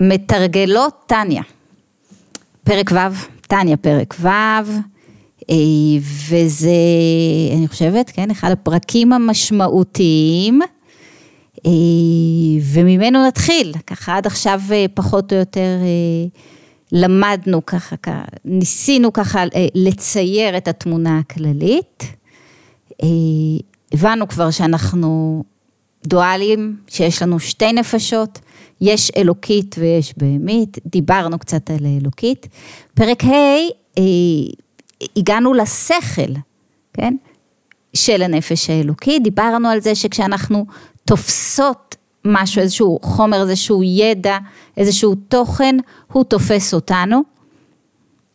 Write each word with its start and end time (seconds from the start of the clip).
מתרגלות 0.00 0.94
טניה, 1.06 1.42
פרק 2.64 2.90
ו', 2.92 3.46
טניה 3.48 3.76
פרק 3.76 4.14
ו', 4.20 4.28
אה, 5.50 5.56
וזה, 6.28 6.70
אני 7.56 7.68
חושבת, 7.68 8.10
כן, 8.10 8.30
אחד 8.30 8.50
הפרקים 8.50 9.12
המשמעותיים, 9.12 10.60
אה, 11.66 11.70
וממנו 12.72 13.26
נתחיל, 13.26 13.74
ככה 13.86 14.16
עד 14.16 14.26
עכשיו 14.26 14.60
אה, 14.72 14.86
פחות 14.94 15.32
או 15.32 15.38
יותר 15.38 15.78
למדנו 16.92 17.66
ככה, 17.66 17.96
ניסינו 18.44 19.12
ככה 19.12 19.44
לצייר 19.74 20.56
את 20.56 20.68
התמונה 20.68 21.18
הכללית, 21.18 22.04
הבנו 23.92 24.28
כבר 24.28 24.50
שאנחנו 24.50 25.42
דואליים, 26.06 26.76
שיש 26.88 27.22
לנו 27.22 27.40
שתי 27.40 27.72
נפשות, 27.72 28.38
יש 28.80 29.10
אלוקית 29.16 29.76
ויש 29.78 30.14
בהמית, 30.16 30.78
דיברנו 30.86 31.38
קצת 31.38 31.70
על 31.70 31.86
אלוקית. 32.00 32.48
פרק 32.94 33.24
ה', 33.24 33.28
אה, 33.98 34.02
הגענו 35.16 35.54
לשכל, 35.54 36.32
כן? 36.92 37.16
של 37.94 38.22
הנפש 38.22 38.70
האלוקית, 38.70 39.22
דיברנו 39.22 39.68
על 39.68 39.80
זה 39.80 39.94
שכשאנחנו 39.94 40.66
תופסות 41.04 41.96
משהו, 42.24 42.62
איזשהו 42.62 42.98
חומר, 43.02 43.42
איזשהו 43.42 43.82
ידע, 43.82 44.38
איזשהו 44.76 45.14
תוכן, 45.14 45.76
הוא 46.12 46.24
תופס 46.24 46.74
אותנו. 46.74 47.22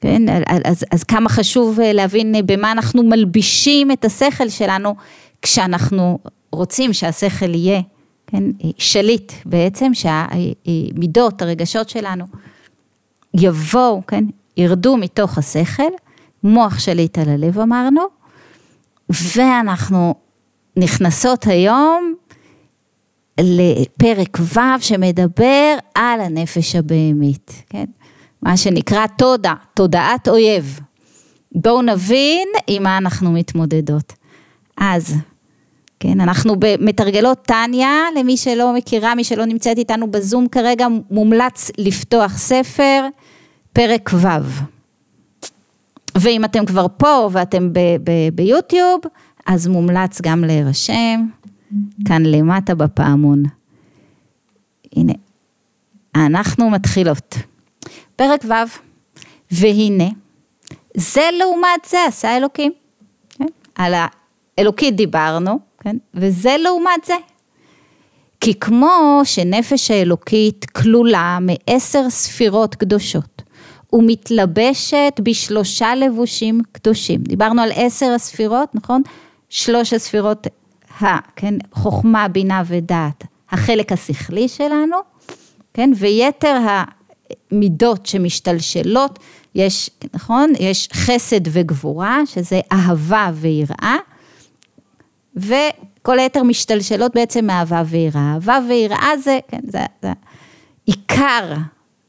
כן, 0.02 0.22
אז, 0.66 0.86
אז 0.92 1.04
כמה 1.04 1.30
חשוב 1.30 1.80
אה, 1.80 1.94
להבין 1.94 2.36
במה 2.46 2.72
אנחנו 2.72 3.04
מלבישים 3.04 3.92
את 3.92 4.06
השכל 4.06 4.50
שלנו 4.50 4.96
כשאנחנו 5.42 6.20
רוצים 6.52 6.94
שהשכל 6.94 7.56
יהיה 7.56 7.82
כן, 8.32 8.44
שליט 8.78 9.32
בעצם, 9.46 9.92
שהמידות, 9.94 11.42
הרגשות 11.42 11.90
שלנו 11.90 12.26
יבואו, 13.34 14.02
כן, 14.08 14.24
ירדו 14.58 14.98
מתוך 14.98 15.38
השכל, 15.38 15.92
מוח 16.44 16.80
שליט 16.80 17.18
על 17.18 17.30
הלב 17.30 17.60
אמרנו, 17.60 18.02
ואנחנו 19.10 20.16
נכנסות 20.78 21.48
היום 21.48 22.14
לפרק 23.40 24.38
ו' 24.40 24.80
שמדבר 24.80 25.78
על 25.96 26.22
הנפש 26.22 26.76
הבהמית, 26.76 27.64
כן? 27.70 27.86
מה 28.42 28.58
שנקרא 28.58 29.08
תודה, 29.08 29.54
תודעת 29.74 30.28
אויב. 30.28 30.80
בואו 31.52 31.82
נבין 31.82 32.48
עם 32.68 32.84
מה 32.84 32.98
אנחנו 32.98 33.32
מתמודדות. 33.32 34.14
אז 34.78 35.16
כן, 36.04 36.22
אנחנו 36.22 36.56
מתרגלות 36.80 37.38
טניה, 37.42 38.04
למי 38.20 38.38
שלא 38.38 38.74
מכירה, 38.74 39.16
מי 39.16 39.24
שלא 39.24 39.46
נמצאת 39.46 39.78
איתנו 39.78 40.12
בזום 40.12 40.48
כרגע, 40.48 40.88
מומלץ 41.12 41.72
לפתוח 41.78 42.38
ספר, 42.38 43.08
פרק 43.74 44.10
ו'. 44.14 44.28
ואם 46.18 46.46
אתם 46.46 46.66
כבר 46.66 46.86
פה 46.98 47.30
ואתם 47.32 47.70
ביוטיוב, 48.34 49.02
אז 49.46 49.68
מומלץ 49.68 50.22
גם 50.22 50.44
להירשם, 50.44 51.26
כאן 52.08 52.26
למטה 52.26 52.76
בפעמון. 52.76 53.44
הנה, 54.96 55.14
אנחנו 56.16 56.70
מתחילות. 56.70 57.36
פרק 58.16 58.46
ו', 58.46 58.54
והנה, 59.52 60.10
זה 60.98 61.22
לעומת 61.40 61.86
זה 61.90 61.98
עשה 62.08 62.38
אלוקים. 62.38 62.72
כן? 63.30 63.46
על 63.76 63.94
האלוקית 64.58 64.96
דיברנו, 64.96 65.71
כן? 65.82 65.98
וזה 66.14 66.56
לעומת 66.60 67.06
זה. 67.06 67.14
כי 68.40 68.60
כמו 68.60 69.22
שנפש 69.24 69.92
האלוקית 69.92 70.66
כלולה 70.66 71.38
מעשר 71.42 72.10
ספירות 72.10 72.76
קדושות 72.76 73.42
ומתלבשת 73.94 75.20
בשלושה 75.24 75.96
לבושים 75.96 76.62
קדושים. 76.72 77.22
דיברנו 77.22 77.62
על 77.62 77.72
עשר 77.76 78.12
הספירות, 78.16 78.76
נכון? 78.76 79.02
שלוש 79.50 79.94
הספירות, 79.94 80.48
ה, 81.02 81.06
כן? 81.36 81.54
חוכמה, 81.74 82.28
בינה 82.28 82.64
ודעת, 82.68 83.24
החלק 83.52 83.92
השכלי 83.92 84.48
שלנו, 84.48 84.98
כן? 85.74 85.92
ויתר 85.96 86.58
המידות 87.52 88.06
שמשתלשלות, 88.06 89.20
יש, 89.56 89.90
נכון? 90.14 90.54
יש 90.60 90.90
חסד 90.94 91.42
וגבורה, 91.44 92.22
שזה 92.26 92.60
אהבה 92.72 93.32
ויראה. 93.34 93.98
וכל 95.36 96.20
היתר 96.20 96.44
משתלשלות 96.44 97.16
בעצם 97.16 97.46
מאהבה 97.46 97.84
ויראה. 97.86 98.34
אהבה 98.34 98.60
ויראה 98.68 99.12
זה, 99.24 99.40
כן, 99.48 99.62
זה, 99.64 99.80
זה 100.02 100.12
עיקר 100.86 101.54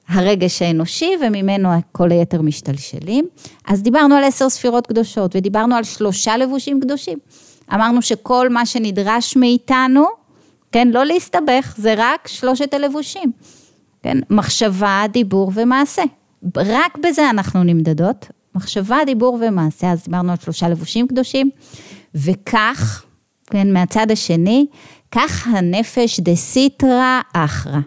הרגש 0.09 0.63
האנושי 0.63 1.11
וממנו 1.21 1.69
כל 1.93 2.11
היתר 2.11 2.43
משתלשלים. 2.43 3.27
אז 3.67 3.83
דיברנו 3.83 4.15
על 4.15 4.25
עשר 4.25 4.49
ספירות 4.49 4.87
קדושות 4.87 5.37
ודיברנו 5.37 5.75
על 5.75 5.85
שלושה 5.85 6.37
לבושים 6.37 6.81
קדושים. 6.81 7.19
אמרנו 7.75 8.03
שכל 8.03 8.49
מה 8.49 8.67
שנדרש 8.67 9.37
מאיתנו, 9.37 10.07
כן, 10.73 10.89
לא 10.89 11.05
להסתבך, 11.05 11.75
זה 11.79 11.95
רק 11.97 12.29
שלושת 12.29 12.75
הלבושים. 12.75 13.33
כן, 14.03 14.19
מחשבה, 14.31 15.05
דיבור 15.13 15.53
ומעשה. 15.55 16.03
רק 16.57 16.99
בזה 16.99 17.31
אנחנו 17.31 17.65
נמדדות, 17.65 18.27
מחשבה, 18.55 18.99
דיבור 19.07 19.39
ומעשה, 19.41 19.93
אז 19.93 20.05
דיברנו 20.05 20.31
על 20.31 20.39
שלושה 20.45 20.69
לבושים 20.69 21.09
קדושים, 21.09 21.51
וכך 22.15 23.05
כן, 23.53 23.73
מהצד 23.73 24.11
השני, 24.11 24.67
כך 25.11 25.47
הנפש 25.47 26.21
דה 26.21 26.35
סיטרא 26.35 27.21
אחרא. 27.33 27.79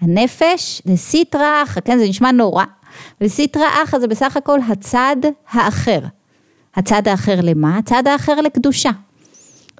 הנפש 0.00 0.82
דה 0.86 0.96
סיטרא 0.96 1.62
אחרא, 1.62 1.82
כן, 1.82 1.98
זה 1.98 2.04
נשמע 2.08 2.32
נורא, 2.32 2.64
וסיטרא 3.20 3.66
אחרא 3.84 4.00
זה 4.00 4.06
בסך 4.06 4.36
הכל 4.36 4.58
הצד 4.68 5.16
האחר. 5.50 6.00
הצד 6.74 7.08
האחר 7.08 7.34
למה? 7.42 7.78
הצד 7.78 8.06
האחר 8.06 8.40
לקדושה. 8.40 8.90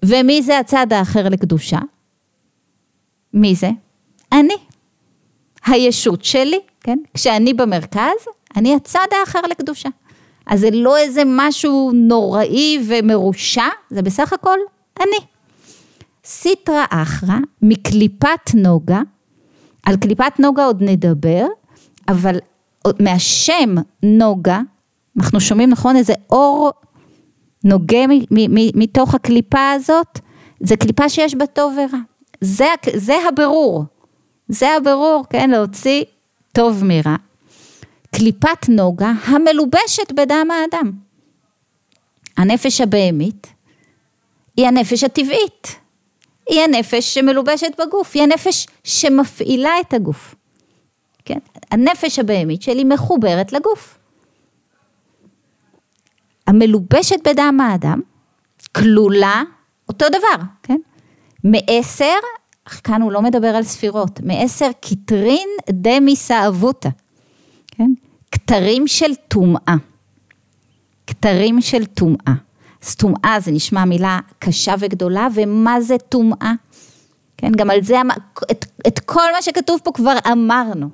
ומי 0.05 0.43
זה 0.43 0.59
הצד 0.59 0.93
האחר 0.93 1.29
לקדושה? 1.29 1.79
מי 3.35 3.55
זה? 3.55 3.71
אני. 4.33 4.57
הישות 5.67 6.25
שלי, 6.25 6.61
כן? 6.81 6.99
כשאני 7.15 7.55
במרכז, 7.55 8.27
אני 8.57 8.75
הצד 8.75 9.07
האחר 9.21 9.41
לקדושה. 9.51 9.89
אז 10.47 10.61
זה 10.61 10.69
לא 10.73 10.97
איזה 10.97 11.23
משהו 11.27 11.91
נוראי 11.95 12.79
ומרושע, 12.89 13.69
זה 13.91 14.03
בסך 14.03 14.33
הכל 14.33 14.59
אני. 15.01 15.27
סיטרא 16.25 16.85
אחרא 16.91 17.37
מקליפת 17.63 18.55
נוגה, 18.55 19.01
על 19.87 19.97
קליפת 19.97 20.33
נוגה 20.39 20.65
עוד 20.65 20.83
נדבר, 20.83 21.47
אבל 22.09 22.39
מהשם 23.01 23.75
נוגה, 24.03 24.61
אנחנו 25.19 25.41
שומעים 25.41 25.71
נכון 25.71 25.97
איזה 25.97 26.13
אור 26.31 26.71
נוגה 27.65 27.99
מתוך 28.75 29.15
הקליפה 29.15 29.71
הזאת, 29.71 30.19
זה 30.61 30.77
קליפה 30.77 31.09
שיש 31.09 31.35
בה 31.35 31.47
טוב 31.47 31.75
ורע. 31.77 31.99
זה, 32.41 32.67
זה 32.97 33.15
הבירור, 33.29 33.85
זה 34.49 34.77
הבירור, 34.77 35.25
כן, 35.31 35.51
להוציא 35.51 36.05
טוב 36.53 36.85
מרע. 36.85 37.17
קליפת 38.15 38.69
נוגה 38.69 39.13
המלובשת 39.25 40.13
בדם 40.13 40.47
האדם. 40.51 40.93
הנפש 42.37 42.81
הבהמית 42.81 43.47
היא 44.59 44.67
הנפש 44.67 45.05
הטבעית, 45.05 45.77
היא 46.49 46.61
הנפש 46.61 47.15
שמלובשת 47.15 47.81
בגוף, 47.81 48.11
היא 48.15 48.23
הנפש 48.23 48.67
שמפעילה 48.85 49.71
את 49.81 49.93
הגוף. 49.95 50.35
כן? 51.25 51.39
הנפש 51.71 52.19
הבהמית 52.19 52.63
שלי 52.63 52.85
מחוברת 52.85 53.53
לגוף. 53.53 53.99
המלובשת 56.47 57.29
בדם 57.29 57.59
האדם, 57.63 58.01
כלולה 58.73 59.43
אותו 59.89 60.09
דבר, 60.09 60.45
כן? 60.63 60.79
מעשר, 61.45 62.19
כאן 62.85 63.03
הוא 63.03 63.13
לא 63.13 63.23
מדבר 63.23 63.49
על 63.49 63.63
ספירות, 63.63 64.21
מעשר 64.21 64.71
כתרין 64.81 65.49
דמסאבותא, 65.71 66.89
כן? 67.67 67.91
כתרים 68.33 68.87
של 68.87 69.15
טומאה. 69.15 69.75
כתרים 71.07 71.61
של 71.61 71.87
טומאה. 71.87 72.48
אז 72.83 72.95
טומאה 72.95 73.37
זה 73.41 73.53
נשמע 73.53 73.85
מילה 73.85 74.19
קשה 74.39 74.75
וגדולה, 74.79 75.29
ומה 75.35 75.81
זה 75.81 75.99
טומאה? 76.09 76.53
כן, 77.37 77.53
גם 77.53 77.71
על 77.71 77.83
זה, 77.83 77.97
את, 78.51 78.65
את 78.87 78.99
כל 78.99 79.33
מה 79.37 79.43
שכתוב 79.43 79.81
פה 79.85 79.93
כבר 79.93 80.15
אמרנו. 80.33 80.89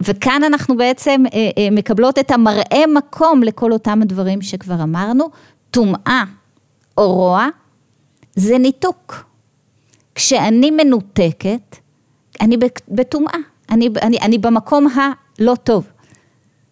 וכאן 0.00 0.42
אנחנו 0.46 0.76
בעצם 0.76 1.22
אה, 1.34 1.50
אה, 1.58 1.68
מקבלות 1.72 2.18
את 2.18 2.30
המראה 2.30 2.84
מקום 2.94 3.42
לכל 3.42 3.72
אותם 3.72 4.02
הדברים 4.02 4.42
שכבר 4.42 4.82
אמרנו. 4.82 5.24
טומאה 5.70 6.24
או 6.98 7.14
רוע 7.14 7.48
זה 8.34 8.58
ניתוק. 8.58 9.24
כשאני 10.14 10.70
מנותקת, 10.70 11.76
אני 12.40 12.56
בטומאה, 12.88 13.38
אני, 13.70 13.88
אני, 14.02 14.18
אני 14.18 14.38
במקום 14.38 14.86
הלא 14.86 15.54
טוב, 15.54 15.86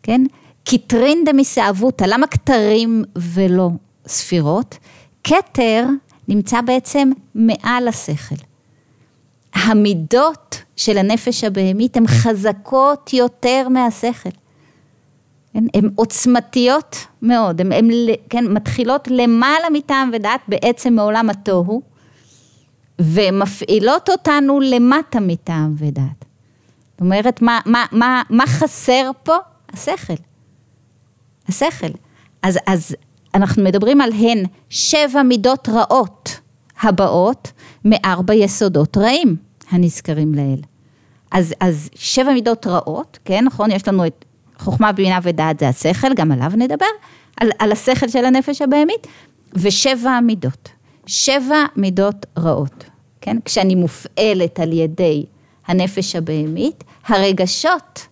כן? 0.02 0.22
כתרין 0.64 1.24
דמסאבותא, 1.24 2.04
למה 2.08 2.26
כתרים 2.26 3.04
ולא 3.16 3.70
ספירות, 4.06 4.78
כתר 5.24 5.84
נמצא 6.28 6.60
בעצם 6.60 7.10
מעל 7.34 7.88
השכל. 7.88 8.34
המידות 9.54 10.62
של 10.76 10.98
הנפש 10.98 11.44
הבהמית 11.44 11.96
הן 11.96 12.06
חזקות 12.06 13.12
יותר 13.12 13.68
מהשכל. 13.68 14.30
כן? 15.52 15.64
הן 15.74 15.90
עוצמתיות 15.94 16.96
מאוד, 17.22 17.60
הן 17.60 17.88
כן, 18.28 18.46
מתחילות 18.52 19.08
למעלה 19.10 19.70
מטעם 19.72 20.10
ודעת 20.12 20.40
בעצם 20.48 20.94
מעולם 20.94 21.30
התוהו, 21.30 21.82
ומפעילות 22.98 24.10
אותנו 24.10 24.60
למטה 24.60 25.20
מטעם 25.20 25.74
ודעת. 25.78 26.24
זאת 26.92 27.00
אומרת, 27.00 27.42
מה, 27.42 27.60
מה, 27.66 27.84
מה, 27.92 28.22
מה 28.30 28.46
חסר 28.46 29.10
פה? 29.22 29.36
השכל. 29.72 30.14
השכל. 31.48 31.90
אז, 32.42 32.58
אז 32.66 32.96
אנחנו 33.34 33.62
מדברים 33.62 34.00
על 34.00 34.12
הן 34.12 34.44
שבע 34.70 35.22
מידות 35.22 35.68
רעות 35.68 36.40
הבאות 36.82 37.52
מארבע 37.84 38.34
יסודות 38.34 38.96
רעים 38.96 39.36
הנזכרים 39.70 40.34
לעיל. 40.34 40.60
אז, 41.30 41.54
אז 41.60 41.90
שבע 41.94 42.32
מידות 42.32 42.66
רעות, 42.66 43.18
כן, 43.24 43.44
נכון? 43.44 43.70
יש 43.70 43.88
לנו 43.88 44.06
את 44.06 44.24
חוכמה, 44.58 44.92
בינה 44.92 45.18
ודעת 45.22 45.58
זה 45.58 45.68
השכל, 45.68 46.14
גם 46.14 46.32
עליו 46.32 46.52
נדבר, 46.56 46.86
על, 47.36 47.50
על 47.58 47.72
השכל 47.72 48.08
של 48.08 48.24
הנפש 48.24 48.62
הבהמית, 48.62 49.06
ושבע 49.54 50.20
מידות. 50.20 50.68
שבע 51.06 51.64
מידות 51.76 52.26
רעות, 52.38 52.84
כן? 53.20 53.36
כשאני 53.44 53.74
מופעלת 53.74 54.60
על 54.60 54.72
ידי 54.72 55.24
הנפש 55.66 56.16
הבהמית, 56.16 56.84
הרגשות 57.06 58.06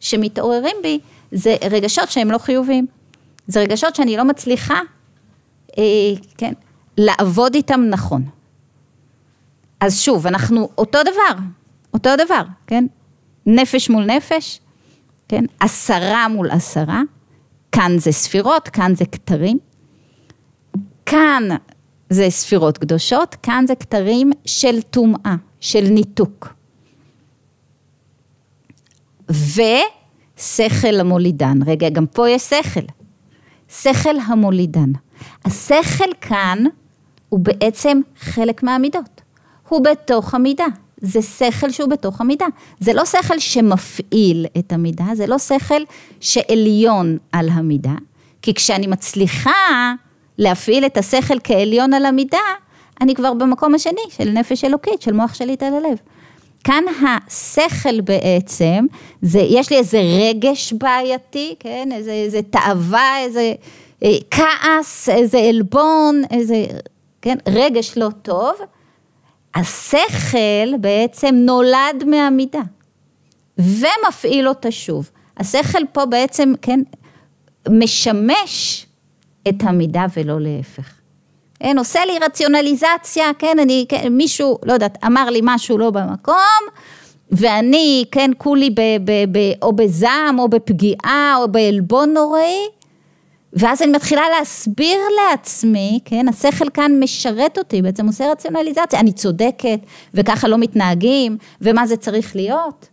שמתעוררים 0.00 0.76
בי 0.82 0.98
זה 1.32 1.56
רגשות 1.70 2.10
שהם 2.10 2.30
לא 2.30 2.38
חיוביים. 2.38 2.86
זה 3.50 3.60
רגשות 3.60 3.94
שאני 3.94 4.16
לא 4.16 4.24
מצליחה, 4.24 4.80
אה, 5.78 5.84
כן, 6.38 6.52
לעבוד 6.98 7.54
איתם 7.54 7.80
נכון. 7.90 8.22
אז 9.80 10.00
שוב, 10.00 10.26
אנחנו 10.26 10.68
אותו 10.78 10.98
דבר, 11.02 11.42
אותו 11.94 12.10
דבר, 12.24 12.42
כן? 12.66 12.86
נפש 13.46 13.90
מול 13.90 14.04
נפש, 14.04 14.60
כן? 15.28 15.44
עשרה 15.60 16.28
מול 16.28 16.50
עשרה, 16.50 17.02
כאן 17.72 17.98
זה 17.98 18.12
ספירות, 18.12 18.68
כאן 18.68 18.94
זה 18.94 19.04
כתרים, 19.04 19.58
כאן 21.06 21.48
זה 22.10 22.26
ספירות 22.30 22.78
קדושות, 22.78 23.36
כאן 23.42 23.64
זה 23.68 23.74
כתרים 23.74 24.30
של 24.46 24.82
טומאה, 24.82 25.34
של 25.60 25.88
ניתוק. 25.90 26.54
ושכל 29.28 31.00
המולידן, 31.00 31.58
רגע, 31.66 31.88
גם 31.88 32.06
פה 32.06 32.30
יש 32.30 32.42
שכל, 32.42 32.80
שכל 33.70 34.18
המולידן. 34.26 34.92
השכל 35.44 36.12
כאן 36.20 36.64
הוא 37.28 37.40
בעצם 37.40 38.00
חלק 38.18 38.62
מהמידות, 38.62 39.20
הוא 39.68 39.84
בתוך 39.84 40.34
המידה. 40.34 40.66
זה 41.00 41.22
שכל 41.22 41.70
שהוא 41.70 41.90
בתוך 41.90 42.20
המידה. 42.20 42.46
זה 42.80 42.92
לא 42.92 43.04
שכל 43.04 43.38
שמפעיל 43.38 44.46
את 44.58 44.72
המידה, 44.72 45.04
זה 45.14 45.26
לא 45.26 45.38
שכל 45.38 45.82
שעליון 46.20 47.18
על 47.32 47.48
המידה, 47.48 47.94
כי 48.42 48.54
כשאני 48.54 48.86
מצליחה 48.86 49.92
להפעיל 50.38 50.86
את 50.86 50.96
השכל 50.96 51.36
כעליון 51.44 51.94
על 51.94 52.06
המידה, 52.06 52.38
אני 53.00 53.14
כבר 53.14 53.34
במקום 53.34 53.74
השני 53.74 54.00
של 54.10 54.30
נפש 54.30 54.64
אלוקית, 54.64 55.02
של 55.02 55.12
מוח 55.12 55.34
שליט 55.34 55.62
על 55.62 55.74
הלב. 55.74 55.98
כאן 56.64 56.84
השכל 57.06 58.00
בעצם, 58.00 58.86
זה, 59.22 59.38
יש 59.38 59.70
לי 59.70 59.76
איזה 59.76 60.00
רגש 60.00 60.72
בעייתי, 60.72 61.54
כן, 61.60 61.88
איזה, 61.92 62.12
איזה 62.12 62.42
תאווה, 62.42 63.18
איזה 63.18 63.54
אה, 64.02 64.16
כעס, 64.30 65.08
איזה 65.08 65.38
עלבון, 65.38 66.22
איזה, 66.30 66.66
כן, 67.22 67.36
רגש 67.48 67.92
לא 67.96 68.08
טוב, 68.22 68.52
השכל 69.54 70.76
בעצם 70.80 71.34
נולד 71.34 72.04
מהמידה 72.06 72.62
ומפעיל 73.58 74.48
אותה 74.48 74.70
שוב. 74.70 75.10
השכל 75.36 75.78
פה 75.92 76.06
בעצם, 76.06 76.52
כן, 76.62 76.80
משמש 77.70 78.86
את 79.48 79.54
המידה 79.60 80.06
ולא 80.16 80.40
להפך. 80.40 80.99
כן, 81.62 81.78
עושה 81.78 82.04
לי 82.04 82.18
רציונליזציה, 82.18 83.30
כן, 83.38 83.58
אני, 83.58 83.86
כן, 83.88 84.08
מישהו, 84.12 84.58
לא 84.64 84.72
יודעת, 84.72 84.98
אמר 85.06 85.30
לי 85.30 85.40
משהו 85.42 85.78
לא 85.78 85.90
במקום, 85.90 86.60
ואני, 87.30 88.04
כן, 88.10 88.30
כולי 88.38 88.70
ב, 88.70 88.80
ב, 89.04 89.12
ב, 89.32 89.38
או 89.62 89.72
בזעם, 89.72 90.38
או 90.38 90.48
בפגיעה, 90.48 91.36
או 91.38 91.48
בעלבון 91.48 92.14
נוראי, 92.14 92.66
ואז 93.52 93.82
אני 93.82 93.92
מתחילה 93.92 94.22
להסביר 94.38 94.98
לעצמי, 95.16 95.98
כן, 96.04 96.28
השכל 96.28 96.70
כאן 96.74 96.92
משרת 97.00 97.58
אותי, 97.58 97.82
בעצם 97.82 98.06
עושה 98.06 98.32
רציונליזציה, 98.32 99.00
אני 99.00 99.12
צודקת, 99.12 99.80
וככה 100.14 100.48
לא 100.48 100.58
מתנהגים, 100.58 101.36
ומה 101.60 101.86
זה 101.86 101.96
צריך 101.96 102.36
להיות. 102.36 102.88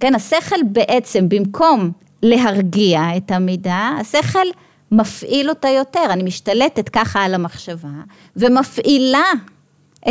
כן, 0.00 0.14
השכל 0.14 0.62
בעצם, 0.66 1.28
במקום 1.28 1.90
להרגיע 2.22 3.02
את 3.16 3.30
המידה, 3.30 3.90
השכל 4.00 4.46
מפעיל 4.92 5.48
אותה 5.48 5.68
יותר, 5.68 6.04
אני 6.10 6.22
משתלטת 6.22 6.88
ככה 6.88 7.22
על 7.22 7.34
המחשבה, 7.34 7.88
ומפעילה 8.36 9.24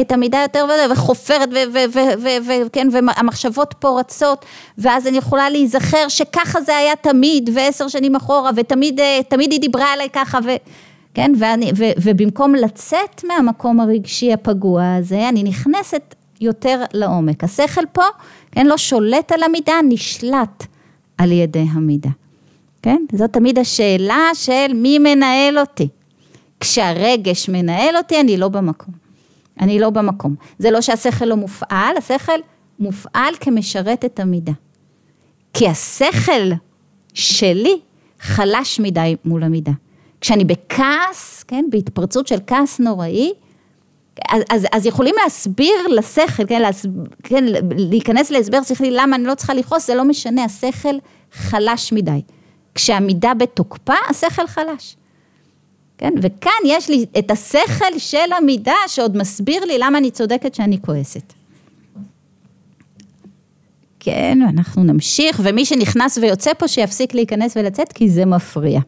את 0.01 0.11
המידה 0.11 0.41
יותר 0.41 0.65
ויותר, 0.69 0.91
וחופרת, 0.91 1.49
וכן, 2.65 2.87
והמחשבות 2.91 3.75
פה 3.79 3.99
רצות, 3.99 4.45
ואז 4.77 5.07
אני 5.07 5.17
יכולה 5.17 5.49
להיזכר 5.49 6.07
שככה 6.07 6.61
זה 6.61 6.77
היה 6.77 6.95
תמיד, 6.95 7.49
ועשר 7.53 7.87
שנים 7.87 8.15
אחורה, 8.15 8.51
ותמיד 8.55 8.99
היא 9.51 9.59
דיברה 9.61 9.93
עליי 9.93 10.09
ככה, 10.13 10.39
ו... 10.43 10.49
כן, 11.13 11.31
ואני, 11.39 11.71
ו, 11.77 11.83
ובמקום 12.01 12.55
לצאת 12.55 13.23
מהמקום 13.27 13.79
הרגשי 13.79 14.33
הפגוע 14.33 14.95
הזה, 14.95 15.29
אני 15.29 15.43
נכנסת 15.43 16.15
יותר 16.41 16.83
לעומק. 16.93 17.43
השכל 17.43 17.85
פה, 17.91 18.03
כן, 18.51 18.67
לא 18.67 18.77
שולט 18.77 19.31
על 19.31 19.43
המידה, 19.43 19.73
נשלט 19.89 20.65
על 21.17 21.31
ידי 21.31 21.65
המידה. 21.73 22.09
כן? 22.85 23.05
זאת 23.11 23.33
תמיד 23.33 23.59
השאלה 23.59 24.29
של 24.33 24.73
מי 24.75 24.99
מנהל 24.99 25.59
אותי. 25.59 25.87
כשהרגש 26.59 27.49
מנהל 27.49 27.97
אותי, 27.97 28.19
אני 28.19 28.37
לא 28.37 28.47
במקום. 28.47 28.93
אני 29.61 29.79
לא 29.79 29.89
במקום. 29.89 30.35
זה 30.59 30.71
לא 30.71 30.81
שהשכל 30.81 31.25
לא 31.25 31.35
מופעל, 31.35 31.97
השכל 31.97 32.39
מופעל 32.79 33.33
כמשרת 33.39 34.05
את 34.05 34.19
המידה. 34.19 34.51
כי 35.53 35.67
השכל 35.67 36.51
שלי 37.13 37.79
חלש 38.19 38.79
מדי 38.79 39.15
מול 39.25 39.43
המידה. 39.43 39.71
כשאני 40.21 40.45
בכעס, 40.45 41.43
כן, 41.47 41.65
בהתפרצות 41.69 42.27
של 42.27 42.37
כעס 42.47 42.79
נוראי, 42.79 43.33
אז, 44.29 44.41
אז, 44.49 44.65
אז 44.71 44.85
יכולים 44.85 45.15
להסביר 45.23 45.87
לשכל, 45.89 46.45
כן, 46.47 46.61
להסב, 46.61 46.89
כן, 47.23 47.45
להיכנס 47.77 48.31
להסבר 48.31 48.63
שכלי 48.63 48.91
למה 48.91 49.15
אני 49.15 49.23
לא 49.23 49.35
צריכה 49.35 49.53
לכעוס, 49.53 49.87
זה 49.87 49.95
לא 49.95 50.03
משנה, 50.03 50.43
השכל 50.43 50.95
חלש 51.31 51.93
מדי. 51.93 52.21
כשהמידה 52.75 53.33
בתוקפה, 53.33 53.93
השכל 54.09 54.47
חלש. 54.47 54.95
כן? 55.97 56.13
וכאן 56.21 56.51
יש 56.65 56.89
לי 56.89 57.05
את 57.19 57.31
השכל 57.31 57.97
של 57.97 58.33
המידה 58.37 58.75
שעוד 58.87 59.17
מסביר 59.17 59.65
לי 59.65 59.77
למה 59.77 59.97
אני 59.97 60.11
צודקת 60.11 60.55
שאני 60.55 60.81
כועסת. 60.81 61.33
כן, 63.99 64.39
אנחנו 64.49 64.83
נמשיך, 64.83 65.41
ומי 65.43 65.65
שנכנס 65.65 66.17
ויוצא 66.17 66.53
פה 66.53 66.67
שיפסיק 66.67 67.13
להיכנס 67.13 67.57
ולצאת, 67.57 67.93
כי 67.93 68.09
זה 68.09 68.25
מפריע. 68.25 68.79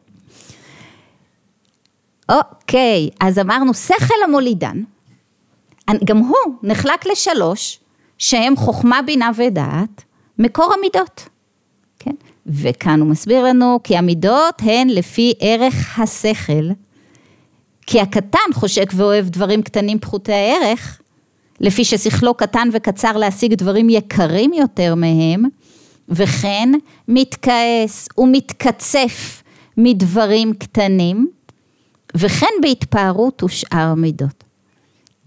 אוקיי, 2.30 3.10
אז 3.20 3.40
אמרנו, 3.40 3.74
שכל 3.74 4.16
המולידן, 4.24 4.84
גם 6.04 6.18
הוא 6.18 6.56
נחלק 6.64 7.06
לשלוש, 7.06 7.80
שהם 8.18 8.56
חוכמה, 8.56 9.02
בינה 9.06 9.32
ודעת, 9.36 10.04
מקור 10.40 10.74
המידות. 10.78 11.30
וכאן 12.48 13.00
הוא 13.00 13.10
מסביר 13.10 13.44
לנו, 13.44 13.80
כי 13.84 13.98
המידות 13.98 14.62
הן 14.62 14.88
לפי 14.90 15.34
ערך 15.40 16.00
השכל, 16.00 16.70
כי 17.88 18.02
הקטן 18.02 18.54
חושק 18.54 18.92
ואוהב 18.96 19.30
דברים 19.30 19.62
קטנים 19.62 20.00
פחותי 20.00 20.34
הערך, 20.34 21.02
לפי 21.60 21.86
ששכלו 21.86 22.34
קטן 22.34 22.70
וקצר 22.74 23.18
להשיג 23.18 23.54
דברים 23.54 23.90
יקרים 23.90 24.54
יותר 24.54 24.96
מהם, 24.96 25.44
וכן 26.10 26.70
מתכעס 27.08 28.08
ומתקצף 28.18 29.44
מדברים 29.78 30.54
קטנים, 30.54 31.28
וכן 32.16 32.54
בהתפארות 32.62 33.44
ושאר 33.44 33.94
מידות. 33.94 34.44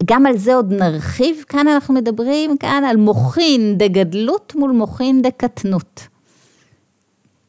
גם 0.05 0.25
על 0.25 0.37
זה 0.37 0.55
עוד 0.55 0.73
נרחיב, 0.73 1.43
כאן 1.49 1.67
אנחנו 1.67 1.93
מדברים 1.93 2.57
כאן 2.57 2.83
על 2.89 2.97
מוחין 2.97 3.77
דגדלות 3.77 4.53
מול 4.55 4.71
מוחין 4.71 5.21
דקטנות. 5.21 6.10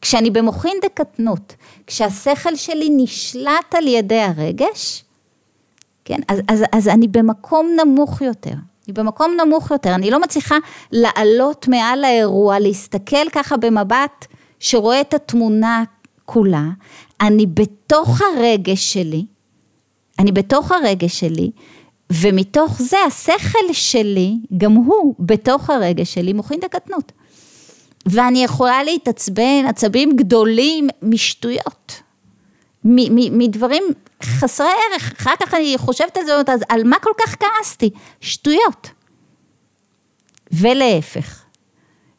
כשאני 0.03 0.31
במוחין 0.31 0.77
דקטנות, 0.83 1.55
כשהשכל 1.87 2.57
שלי 2.57 2.89
נשלט 2.97 3.75
על 3.75 3.89
ידי 3.89 4.21
הרגש, 4.21 5.05
כן, 6.05 6.21
אז, 6.29 6.41
אז, 6.49 6.65
אז 6.73 6.89
אני 6.89 7.09
במקום 7.09 7.77
נמוך 7.85 8.23
יותר. 8.23 8.51
אני 8.87 8.93
במקום 8.95 9.33
נמוך 9.45 9.71
יותר, 9.71 9.95
אני 9.95 10.11
לא 10.11 10.21
מצליחה 10.21 10.57
לעלות 10.93 11.69
מעל 11.69 12.05
האירוע, 12.05 12.59
להסתכל 12.59 13.31
ככה 13.33 13.57
במבט 13.57 14.27
שרואה 14.61 15.01
את 15.01 15.15
התמונה 15.15 15.85
כולה, 16.25 16.65
אני 17.21 17.47
בתוך 17.47 18.21
הרגש 18.21 18.93
שלי, 18.93 19.27
אני 20.19 20.33
בתוך 20.33 20.73
הרגש 20.73 21.21
שלי, 21.21 21.51
ומתוך 22.13 22.83
זה 22.83 22.97
השכל 23.07 23.73
שלי, 23.73 24.37
גם 24.57 24.73
הוא 24.73 25.15
בתוך 25.19 25.71
הרגש 25.71 26.15
שלי 26.15 26.33
מוכין 26.33 26.61
דקטנות. 26.61 27.13
ואני 28.07 28.45
יכולה 28.45 28.83
להתעצבן 28.85 29.65
עצבים 29.69 30.17
גדולים 30.17 30.89
משטויות, 31.03 32.03
מדברים 32.85 33.83
חסרי 34.23 34.67
ערך, 34.67 35.13
אחר 35.21 35.35
כך 35.41 35.55
אני 35.55 35.75
חושבת 35.79 36.17
על 36.17 36.25
זה, 36.25 36.33
אז 36.53 36.61
על 36.69 36.85
מה 36.85 36.97
כל 36.99 37.11
כך 37.19 37.37
כעסתי? 37.41 37.91
שטויות. 38.21 38.91
ולהפך. 40.53 41.43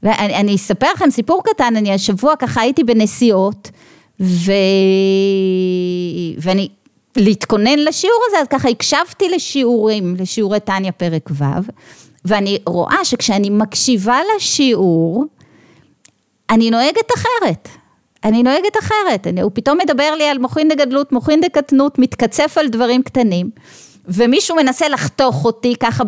ואני 0.04 0.56
אספר 0.56 0.88
לכם 0.94 1.10
סיפור 1.10 1.44
קטן, 1.44 1.76
אני 1.76 1.94
השבוע 1.94 2.36
ככה 2.36 2.62
הייתי 2.62 2.84
בנסיעות, 2.84 3.72
ו... 4.20 4.52
ואני, 6.38 6.70
להתכונן 7.16 7.80
לשיעור 7.80 8.20
הזה, 8.28 8.38
אז 8.42 8.48
ככה 8.48 8.70
הקשבתי 8.70 9.30
לשיעורים, 9.30 10.16
לשיעורי 10.20 10.60
טניה 10.60 10.92
פרק 10.92 11.30
ו', 11.32 11.44
ואני 12.26 12.60
רואה 12.66 13.06
שכשאני 13.06 13.50
מקשיבה 13.50 14.18
לשיעור, 14.36 15.26
אני 16.50 16.72
נוהגת 16.72 17.12
אחרת. 17.16 17.70
אני 18.24 18.44
נוהגת 18.44 18.78
אחרת, 18.80 19.28
אני, 19.28 19.42
הוא 19.42 19.52
פתאום 19.54 19.78
מדבר 19.78 20.16
לי 20.18 20.24
על 20.28 20.38
מוחין 20.38 20.70
דגדלות, 20.70 21.12
מוחין 21.12 21.42
דקטנות, 21.42 22.00
מתקצף 22.00 22.58
על 22.60 22.68
דברים 22.68 23.04
קטנים, 23.04 23.50
ומישהו 24.06 24.56
מנסה 24.56 24.90
לחתוך 24.90 25.46
אותי 25.46 25.76
ככה 25.80 26.04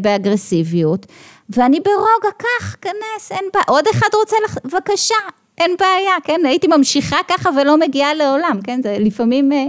באגרסיביות, 0.00 1.06
ואני 1.50 1.80
ברוגע, 1.80 2.36
קח, 2.36 2.76
כנס, 2.80 3.30
אין 3.32 3.44
בעיה, 3.54 3.64
עוד 3.68 3.84
אחד 3.90 4.06
רוצה, 4.14 4.36
לח... 4.44 4.58
בבקשה, 4.64 5.14
אין 5.58 5.70
בעיה, 5.80 6.12
כן, 6.24 6.40
הייתי 6.44 6.66
ממשיכה 6.66 7.16
ככה 7.28 7.50
ולא 7.56 7.78
מגיעה 7.78 8.14
לעולם, 8.14 8.58
כן, 8.64 8.80
זה 8.82 8.96
לפעמים, 9.00 9.52
אה, 9.52 9.66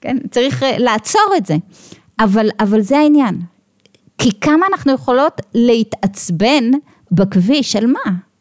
כן, 0.00 0.16
צריך 0.30 0.62
אה, 0.62 0.78
לעצור 0.78 1.34
את 1.36 1.46
זה, 1.46 1.54
אבל, 2.20 2.48
אבל 2.60 2.80
זה 2.80 2.98
העניין, 2.98 3.40
כי 4.18 4.40
כמה 4.40 4.66
אנחנו 4.66 4.92
יכולות 4.92 5.40
להתעצבן 5.54 6.70
בכביש, 7.12 7.76
על 7.76 7.86
מה? 7.86 8.31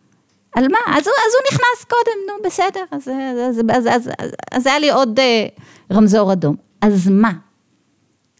על 0.55 0.67
מה? 0.67 0.77
אז, 0.87 1.01
אז 1.01 1.07
הוא 1.07 1.43
נכנס 1.51 1.85
קודם, 1.89 2.17
נו 2.27 2.33
בסדר, 2.43 2.83
אז, 2.91 3.07
אז, 3.07 3.59
אז, 3.69 3.87
אז, 3.87 4.09
אז, 4.19 4.31
אז 4.51 4.67
היה 4.67 4.79
לי 4.79 4.91
עוד 4.91 5.19
uh, 5.19 5.93
רמזור 5.93 6.33
אדום. 6.33 6.55
אז 6.81 7.09
מה? 7.09 7.31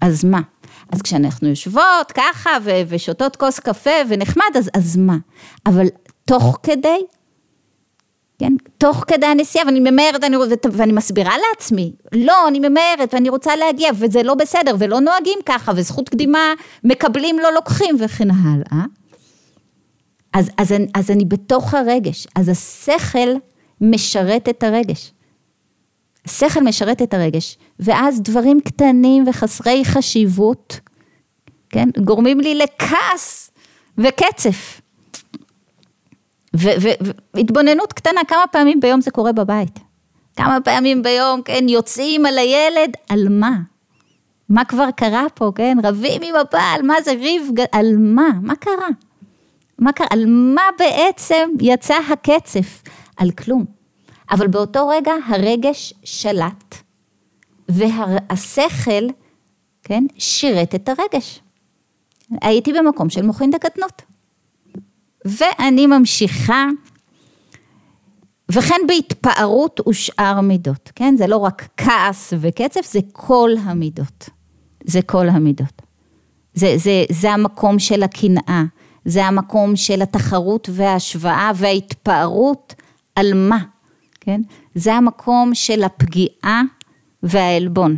אז 0.02 0.26
מה? 0.26 0.42
אז 0.92 1.02
כשאנחנו 1.02 1.48
יושבות 1.48 2.12
ככה 2.14 2.50
ו- 2.64 2.82
ושותות 2.88 3.36
כוס 3.36 3.60
קפה 3.60 3.92
ונחמד, 4.08 4.58
אז, 4.58 4.70
אז 4.74 4.98
מה? 4.98 5.18
אבל 5.66 5.86
תוך 6.26 6.58
כדי, 6.64 7.00
כן, 8.40 8.54
תוך 8.78 9.04
כדי 9.08 9.26
הנסיעה, 9.26 9.66
ואני 9.66 9.80
ממהרת 9.80 10.24
אני, 10.24 10.38
ואני 10.72 10.94
מסבירה 10.94 11.34
לעצמי, 11.50 11.94
לא, 12.14 12.48
אני 12.48 12.60
ממהרת 12.60 13.14
ואני 13.14 13.30
רוצה 13.30 13.56
להגיע, 13.56 13.92
וזה 14.00 14.24
לא 14.24 14.36
בסדר, 14.36 14.76
ולא 14.80 15.00
נוהגים 15.00 15.40
ככה, 15.46 15.72
וזכות 15.76 16.10
קדימה 16.10 16.54
מקבלים, 16.84 17.40
לא 17.40 17.54
לוקחים, 17.54 17.96
וכן 18.00 18.28
הלאה. 18.32 18.86
אז, 20.34 20.50
אז, 20.58 20.74
אז 20.94 21.12
אני 21.12 21.26
בתוך 21.26 21.74
הרגש, 21.74 22.28
אז 22.36 22.50
השכל 22.50 23.30
משרת 23.82 24.50
את 24.50 24.64
הרגש. 24.64 25.14
השכל 26.26 26.64
משרת 26.64 27.02
את 27.02 27.14
הרגש, 27.14 27.58
ואז 27.80 28.22
דברים 28.22 28.62
קטנים 28.62 29.24
וחסרי 29.28 29.86
חשיבות, 29.86 30.80
כן, 31.70 31.90
גורמים 32.04 32.40
לי 32.40 32.56
לכעס 32.56 33.52
וקצף. 33.98 34.82
והתבוננות 36.54 37.94
קטנה, 37.94 38.22
כמה 38.28 38.44
פעמים 38.52 38.80
ביום 38.80 39.02
זה 39.02 39.12
קורה 39.12 39.32
בבית? 39.32 39.80
כמה 40.36 40.58
פעמים 40.64 41.04
ביום, 41.04 41.42
כן, 41.42 41.66
יוצאים 41.70 42.26
על 42.26 42.38
הילד, 42.38 42.94
על 43.10 43.28
מה? 43.30 43.58
מה 44.50 44.66
כבר 44.66 44.92
קרה 44.96 45.26
פה, 45.34 45.52
כן? 45.56 45.78
רבים 45.84 46.22
עם 46.24 46.36
הבעל, 46.36 46.82
מה 46.82 46.94
זה 47.06 47.12
ריב, 47.12 47.50
על 47.72 47.98
מה? 47.98 48.30
מה 48.42 48.56
קרה? 48.56 48.88
מה 49.82 49.92
קרה? 49.92 50.08
על 50.10 50.26
מה 50.28 50.62
בעצם 50.80 51.50
יצא 51.60 51.96
הקצף? 52.12 52.84
על 53.18 53.32
כלום. 53.32 53.66
אבל 54.32 54.48
באותו 54.48 54.88
רגע 54.88 55.12
הרגש 55.28 55.94
שלט, 56.04 56.76
והשכל, 57.70 59.08
כן, 59.84 60.04
שירת 60.18 60.76
את 60.76 60.90
הרגש. 60.90 61.42
הייתי 62.42 62.74
במקום 62.74 63.10
של 63.10 63.22
מוחין 63.22 63.52
דקטנות. 63.52 64.02
ואני 65.26 65.88
ממשיכה, 65.88 66.66
וכן 68.52 68.82
בהתפארות 68.88 69.88
ושאר 69.88 70.42
מידות, 70.42 70.92
כן? 70.96 71.16
זה 71.18 71.28
לא 71.28 71.38
רק 71.38 71.68
כעס 71.78 72.34
וקצף, 72.40 72.86
זה 72.92 73.00
כל 73.12 73.50
המידות. 73.64 74.30
זה 74.84 75.02
כל 75.02 75.30
המידות. 75.30 75.82
זה, 76.54 76.78
זה, 76.78 77.04
זה 77.10 77.32
המקום 77.32 77.80
של 77.80 78.04
הקנאה, 78.04 78.64
זה 79.06 79.26
המקום 79.26 79.76
של 79.76 80.02
התחרות 80.02 80.70
וההשוואה 80.72 81.52
וההתפארות 81.56 82.76
על 83.16 83.34
מה, 83.34 83.60
כן? 84.22 84.42
זה 84.76 84.94
המקום 84.94 85.56
של 85.56 85.84
הפגיעה 85.84 86.62
והעלבון. 87.24 87.96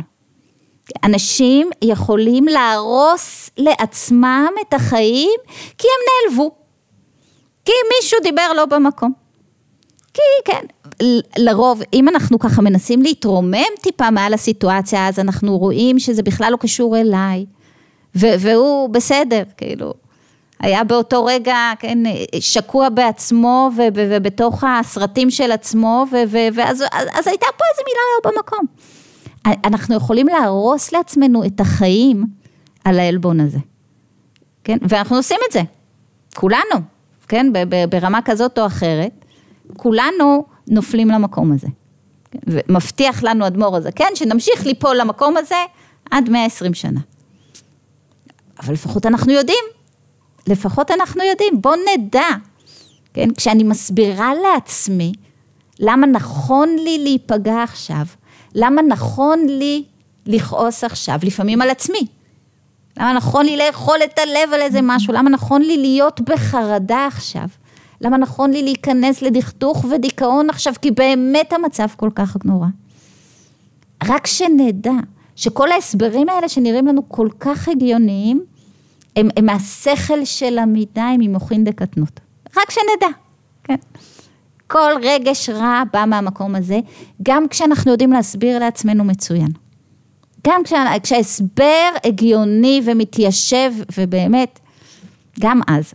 אנשים 1.04 1.70
יכולים 1.82 2.44
להרוס 2.44 3.50
לעצמם 3.56 4.50
את 4.60 4.74
החיים 4.74 5.40
כי 5.78 5.86
הם 5.86 6.30
נעלבו, 6.30 6.50
כי 7.64 7.72
מישהו 7.96 8.18
דיבר 8.22 8.52
לא 8.56 8.66
במקום. 8.66 9.12
כי 10.14 10.22
כן, 10.44 10.66
לרוב, 11.38 11.82
אם 11.92 12.08
אנחנו 12.08 12.38
ככה 12.38 12.62
מנסים 12.62 13.02
להתרומם 13.02 13.64
טיפה 13.82 14.10
מעל 14.10 14.34
הסיטואציה, 14.34 15.08
אז 15.08 15.18
אנחנו 15.18 15.58
רואים 15.58 15.98
שזה 15.98 16.22
בכלל 16.22 16.52
לא 16.52 16.56
קשור 16.56 16.96
אליי, 16.96 17.46
והוא 18.14 18.88
בסדר, 18.88 19.42
כאילו, 19.56 19.94
היה 20.64 20.84
באותו 20.84 21.24
רגע, 21.24 21.72
כן, 21.78 21.98
שקוע 22.40 22.88
בעצמו 22.88 23.70
ובתוך 23.76 24.64
הסרטים 24.64 25.30
של 25.30 25.52
עצמו, 25.52 26.04
ואז 26.54 26.84
אז 26.92 27.26
הייתה 27.26 27.46
פה 27.56 27.64
איזה 27.70 27.82
מילה 27.86 28.00
לא 28.14 28.30
במקום. 28.30 28.64
אנחנו 29.64 29.94
יכולים 29.94 30.26
להרוס 30.26 30.92
לעצמנו 30.92 31.44
את 31.44 31.60
החיים 31.60 32.26
על 32.84 32.98
העלבון 32.98 33.40
הזה, 33.40 33.58
כן, 34.64 34.76
ואנחנו 34.82 35.16
עושים 35.16 35.38
את 35.48 35.52
זה, 35.52 35.62
כולנו, 36.34 36.80
כן, 37.28 37.46
ברמה 37.90 38.18
כזאת 38.24 38.58
או 38.58 38.66
אחרת, 38.66 39.24
כולנו 39.76 40.44
נופלים 40.68 41.08
למקום 41.08 41.52
הזה. 41.52 41.68
ומבטיח 42.46 43.22
לנו 43.22 43.46
אדמו"ר 43.46 43.76
הזה, 43.76 43.92
כן, 43.92 44.08
שנמשיך 44.14 44.66
ליפול 44.66 44.96
למקום 44.96 45.36
הזה 45.36 45.64
עד 46.10 46.30
120 46.30 46.74
שנה. 46.74 47.00
אבל 48.60 48.72
לפחות 48.72 49.06
אנחנו 49.06 49.32
יודעים 49.32 49.64
לפחות 50.46 50.90
אנחנו 50.90 51.22
יודעים, 51.24 51.62
בואו 51.62 51.74
נדע, 51.92 52.28
כן? 53.14 53.28
כשאני 53.36 53.62
מסבירה 53.62 54.32
לעצמי 54.34 55.12
למה 55.80 56.06
נכון 56.06 56.68
לי 56.84 56.98
להיפגע 56.98 57.62
עכשיו, 57.62 58.06
למה 58.54 58.82
נכון 58.82 59.46
לי 59.48 59.84
לכעוס 60.26 60.84
עכשיו, 60.84 61.18
לפעמים 61.22 61.62
על 61.62 61.70
עצמי, 61.70 62.06
למה 62.98 63.12
נכון 63.12 63.46
לי 63.46 63.56
לאכול 63.56 63.98
את 64.04 64.18
הלב 64.18 64.52
על 64.54 64.60
איזה 64.60 64.78
משהו, 64.82 65.12
למה 65.12 65.30
נכון 65.30 65.62
לי 65.62 65.76
להיות 65.76 66.20
בחרדה 66.20 67.06
עכשיו, 67.06 67.46
למה 68.00 68.16
נכון 68.16 68.50
לי 68.50 68.62
להיכנס 68.62 69.22
לדכדוך 69.22 69.84
ודיכאון 69.90 70.50
עכשיו, 70.50 70.74
כי 70.82 70.90
באמת 70.90 71.52
המצב 71.52 71.86
כל 71.96 72.10
כך 72.14 72.36
נורא. 72.44 72.66
רק 74.04 74.26
שנדע 74.26 74.92
שכל 75.36 75.72
ההסברים 75.72 76.28
האלה 76.28 76.48
שנראים 76.48 76.86
לנו 76.86 77.08
כל 77.08 77.28
כך 77.40 77.68
הגיוניים, 77.68 78.44
הם, 79.16 79.28
הם 79.36 79.46
מהשכל 79.46 80.24
של 80.24 80.58
המידה, 80.58 81.04
הם 81.04 81.20
ממוחין 81.20 81.64
דקטנות. 81.64 82.20
רק 82.56 82.70
שנדע, 82.70 83.16
כן. 83.64 83.76
כל 84.66 84.92
רגש 85.02 85.50
רע 85.50 85.82
בא 85.92 86.04
מהמקום 86.06 86.54
הזה, 86.54 86.78
גם 87.22 87.48
כשאנחנו 87.48 87.90
יודעים 87.90 88.12
להסביר 88.12 88.58
לעצמנו 88.58 89.04
מצוין. 89.04 89.48
גם 90.46 90.60
כשההסבר 91.02 91.88
הגיוני 92.04 92.80
ומתיישב, 92.84 93.72
ובאמת, 93.98 94.60
גם 95.40 95.60
אז, 95.66 95.94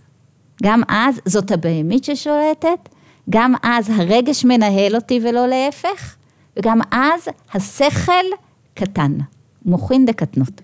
גם 0.64 0.82
אז 0.88 1.22
זאת 1.26 1.52
הבהמית 1.52 2.04
ששולטת, 2.04 2.90
גם 3.30 3.54
אז 3.64 3.90
הרגש 3.90 4.46
מנהל 4.46 4.96
אותי 4.96 5.20
ולא 5.24 5.48
להפך, 5.48 6.16
וגם 6.58 6.80
אז 6.92 7.28
השכל 7.54 8.26
קטן, 8.74 9.18
מוחין 9.66 10.06
דקטנות. 10.06 10.62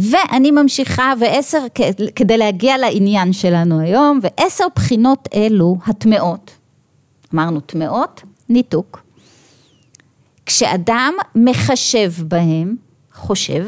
ואני 0.00 0.50
ממשיכה, 0.50 1.12
ועשר, 1.20 1.58
כדי 2.16 2.38
להגיע 2.38 2.78
לעניין 2.78 3.32
שלנו 3.32 3.80
היום, 3.80 4.20
ועשר 4.22 4.64
בחינות 4.74 5.28
אלו, 5.34 5.76
הטמעות, 5.86 6.50
אמרנו 7.34 7.60
טמעות, 7.60 8.22
ניתוק. 8.48 9.02
כשאדם 10.46 11.14
מחשב 11.34 12.12
בהם, 12.18 12.76
חושב, 13.14 13.66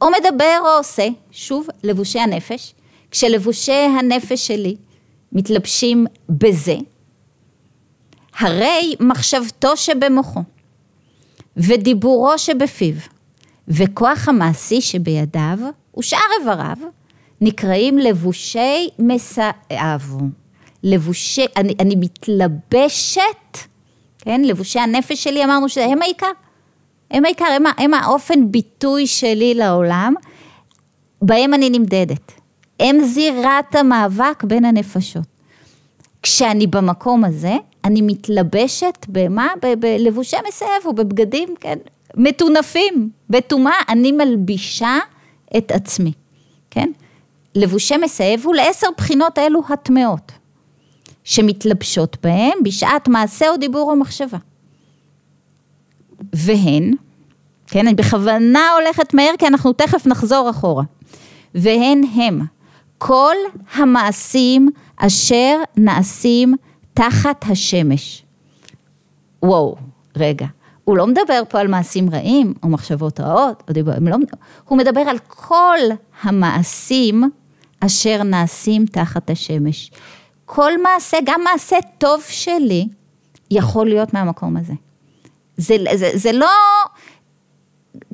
או 0.00 0.06
מדבר 0.20 0.58
או 0.60 0.68
עושה, 0.78 1.08
שוב, 1.30 1.66
לבושי 1.82 2.18
הנפש, 2.18 2.74
כשלבושי 3.10 3.72
הנפש 3.72 4.46
שלי 4.46 4.76
מתלבשים 5.32 6.06
בזה, 6.28 6.76
הרי 8.38 8.94
מחשבתו 9.00 9.76
שבמוחו 9.76 10.40
ודיבורו 11.56 12.38
שבפיו 12.38 12.94
וכוח 13.68 14.28
המעשי 14.28 14.80
שבידיו 14.80 15.58
ושאר 15.98 16.18
איבריו 16.40 16.76
נקראים 17.40 17.98
לבושי 17.98 18.88
מסעיו. 18.98 20.00
לבושי, 20.82 21.44
אני, 21.56 21.74
אני 21.80 21.94
מתלבשת, 21.96 23.58
כן, 24.18 24.40
לבושי 24.44 24.78
הנפש 24.78 25.24
שלי, 25.24 25.44
אמרנו 25.44 25.68
שהם 25.68 26.02
העיקר. 26.02 26.30
הם 27.10 27.24
העיקר, 27.24 27.44
הם, 27.44 27.64
הם 27.78 27.94
האופן 27.94 28.50
ביטוי 28.52 29.06
שלי 29.06 29.54
לעולם, 29.54 30.14
בהם 31.22 31.54
אני 31.54 31.70
נמדדת. 31.70 32.32
הם 32.80 33.04
זירת 33.04 33.74
המאבק 33.74 34.44
בין 34.44 34.64
הנפשות. 34.64 35.24
כשאני 36.22 36.66
במקום 36.66 37.24
הזה, 37.24 37.56
אני 37.84 38.02
מתלבשת 38.02 39.06
במה? 39.08 39.48
בלבושי 39.78 40.36
מסאב 40.48 40.86
או 40.86 40.92
בבגדים, 40.92 41.48
כן, 41.60 41.78
מטונפים, 42.16 43.10
בטומאה, 43.30 43.76
אני 43.88 44.12
מלבישה 44.12 44.98
את 45.56 45.70
עצמי, 45.70 46.12
כן? 46.70 46.90
לבושי 47.54 47.96
מסאב 47.96 48.40
הוא 48.44 48.54
לעשר 48.54 48.86
בחינות 48.96 49.38
אלו 49.38 49.60
הטמעות, 49.68 50.32
שמתלבשות 51.24 52.16
בהם 52.22 52.58
בשעת 52.64 53.08
מעשה 53.08 53.48
או 53.48 53.56
דיבור 53.56 53.90
או 53.90 53.96
מחשבה. 53.96 54.38
והן, 56.32 56.94
כן, 57.66 57.86
אני 57.86 57.94
בכוונה 57.94 58.68
הולכת 58.80 59.14
מהר 59.14 59.32
כי 59.38 59.46
אנחנו 59.46 59.72
תכף 59.72 60.06
נחזור 60.06 60.50
אחורה, 60.50 60.84
והן 61.54 62.02
הם 62.14 62.40
כל 62.98 63.36
המעשים 63.74 64.68
אשר 64.96 65.56
נעשים 65.76 66.54
תחת 66.94 67.44
השמש. 67.50 68.24
וואו, 69.42 69.76
רגע, 70.16 70.46
הוא 70.90 70.96
לא 70.96 71.06
מדבר 71.06 71.42
פה 71.48 71.60
על 71.60 71.68
מעשים 71.68 72.10
רעים 72.10 72.54
או 72.62 72.68
מחשבות 72.68 73.20
רעות, 73.20 73.62
או 73.68 73.72
דיבר, 73.72 73.92
לא, 74.00 74.16
הוא 74.68 74.78
מדבר 74.78 75.00
על 75.00 75.18
כל 75.18 75.78
המעשים 76.22 77.30
אשר 77.80 78.22
נעשים 78.22 78.86
תחת 78.86 79.30
השמש. 79.30 79.90
כל 80.44 80.82
מעשה, 80.82 81.16
גם 81.24 81.40
מעשה 81.44 81.76
טוב 81.98 82.22
שלי, 82.28 82.88
יכול 83.50 83.88
להיות 83.88 84.14
מהמקום 84.14 84.56
הזה. 84.56 84.72
זה, 85.56 85.76
זה, 85.94 86.10
זה 86.14 86.32
לא, 86.32 86.46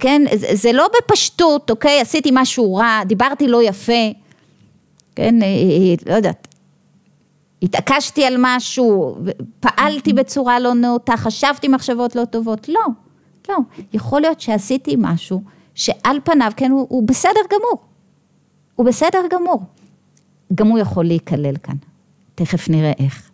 כן, 0.00 0.22
זה, 0.34 0.46
זה 0.52 0.72
לא 0.72 0.88
בפשטות, 0.98 1.70
אוקיי, 1.70 2.00
עשיתי 2.00 2.30
משהו 2.32 2.74
רע, 2.74 3.00
דיברתי 3.06 3.48
לא 3.48 3.62
יפה, 3.62 4.10
כן, 5.14 5.42
אה, 5.42 5.46
אה, 5.46 6.10
לא 6.10 6.14
יודעת, 6.14 6.48
התעקשתי 7.62 8.24
על 8.24 8.34
משהו, 8.38 9.16
פעלתי 9.60 10.12
בצורה 10.12 10.60
לא 10.60 10.74
נאותה, 10.74 11.16
חשבתי 11.16 11.68
מחשבות 11.68 12.16
לא 12.16 12.24
טובות, 12.24 12.68
לא, 12.68 12.80
לא, 13.48 13.56
יכול 13.92 14.20
להיות 14.20 14.40
שעשיתי 14.40 14.94
משהו 14.98 15.42
שעל 15.74 16.18
פניו, 16.24 16.52
כן, 16.56 16.70
הוא, 16.70 16.86
הוא 16.90 17.08
בסדר 17.08 17.40
גמור, 17.52 17.82
הוא 18.74 18.86
בסדר 18.86 19.22
גמור, 19.30 19.62
גם 20.54 20.68
הוא 20.68 20.78
יכול 20.78 21.04
להיכלל 21.04 21.56
כאן, 21.56 21.76
תכף 22.34 22.68
נראה 22.68 22.92
איך. 22.98 23.30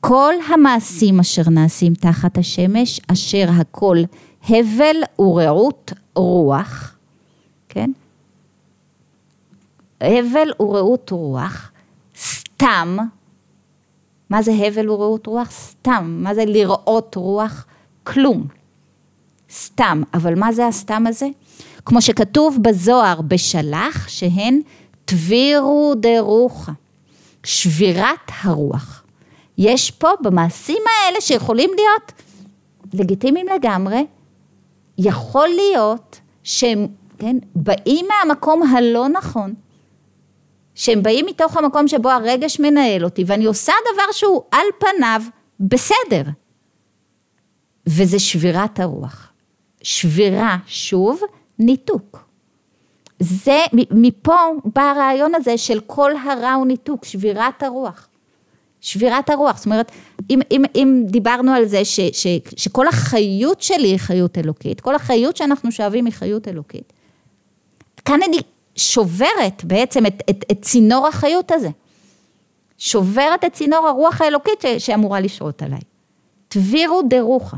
כל 0.00 0.34
המעשים 0.48 1.20
אשר 1.20 1.42
נעשים 1.50 1.94
תחת 1.94 2.38
השמש, 2.38 3.00
אשר 3.12 3.48
הכל 3.60 3.96
הבל 4.48 4.96
ורעות 5.18 5.92
רוח, 6.14 6.96
כן? 7.68 7.90
הבל 10.00 10.48
ורעות 10.60 11.10
רוח, 11.10 11.70
סתם, 12.64 12.96
מה 14.30 14.42
זה 14.42 14.52
הבל 14.52 14.90
ורעות 14.90 15.26
רוח? 15.26 15.50
סתם, 15.50 16.18
מה 16.22 16.34
זה 16.34 16.44
לראות 16.44 17.14
רוח? 17.14 17.66
כלום, 18.02 18.46
סתם, 19.52 20.02
אבל 20.14 20.38
מה 20.38 20.52
זה 20.52 20.66
הסתם 20.66 21.06
הזה? 21.06 21.26
כמו 21.84 22.02
שכתוב 22.02 22.58
בזוהר 22.62 23.20
בשלח, 23.20 24.08
שהן 24.08 24.60
תבירו 25.04 25.94
דרוחה, 25.96 26.72
שבירת 27.42 28.30
הרוח. 28.42 29.02
יש 29.58 29.90
פה 29.90 30.08
במעשים 30.22 30.82
האלה 30.86 31.20
שיכולים 31.20 31.70
להיות 31.74 32.12
לגיטימיים 32.94 33.46
לגמרי, 33.56 34.06
יכול 34.98 35.48
להיות 35.48 36.20
שהם, 36.42 36.86
כן, 37.18 37.36
באים 37.54 38.06
מהמקום 38.08 38.62
הלא 38.62 39.08
נכון, 39.08 39.54
שהם 40.74 41.02
באים 41.02 41.26
מתוך 41.26 41.56
המקום 41.56 41.88
שבו 41.88 42.10
הרגש 42.10 42.60
מנהל 42.60 43.04
אותי, 43.04 43.24
ואני 43.26 43.44
עושה 43.44 43.72
דבר 43.94 44.12
שהוא 44.12 44.42
על 44.50 44.66
פניו 44.78 45.22
בסדר. 45.60 46.22
וזה 47.86 48.18
שבירת 48.18 48.80
הרוח. 48.80 49.32
שבירה, 49.82 50.56
שוב, 50.66 51.20
ניתוק. 51.58 52.28
זה, 53.20 53.58
מפה 53.90 54.36
בא 54.74 54.82
הרעיון 54.82 55.34
הזה 55.34 55.58
של 55.58 55.80
כל 55.86 56.10
הרע 56.16 56.52
הוא 56.52 56.66
ניתוק, 56.66 57.04
שבירת 57.04 57.62
הרוח. 57.62 58.08
שבירת 58.80 59.30
הרוח, 59.30 59.56
זאת 59.56 59.66
אומרת, 59.66 59.92
אם, 60.30 60.40
אם, 60.50 60.62
אם 60.74 61.04
דיברנו 61.06 61.52
על 61.52 61.64
זה 61.64 61.84
ש, 61.84 62.00
ש, 62.00 62.26
שכל 62.56 62.88
החיות 62.88 63.62
שלי 63.62 63.88
היא 63.88 63.98
חיות 63.98 64.38
אלוקית, 64.38 64.80
כל 64.80 64.94
החיות 64.94 65.36
שאנחנו 65.36 65.72
שואבים 65.72 66.04
היא 66.04 66.12
חיות 66.12 66.48
אלוקית, 66.48 66.92
כאן 68.04 68.20
אני 68.28 68.38
שוברת 68.76 69.64
בעצם 69.64 70.06
את, 70.06 70.22
את, 70.30 70.44
את 70.50 70.62
צינור 70.62 71.06
החיות 71.06 71.52
הזה. 71.52 71.68
שוברת 72.78 73.44
את 73.44 73.52
צינור 73.52 73.88
הרוח 73.88 74.20
האלוקית 74.20 74.60
ש, 74.60 74.66
שאמורה 74.66 75.20
לשרות 75.20 75.62
עליי. 75.62 75.80
תבירו 76.48 77.02
דרוחה, 77.02 77.56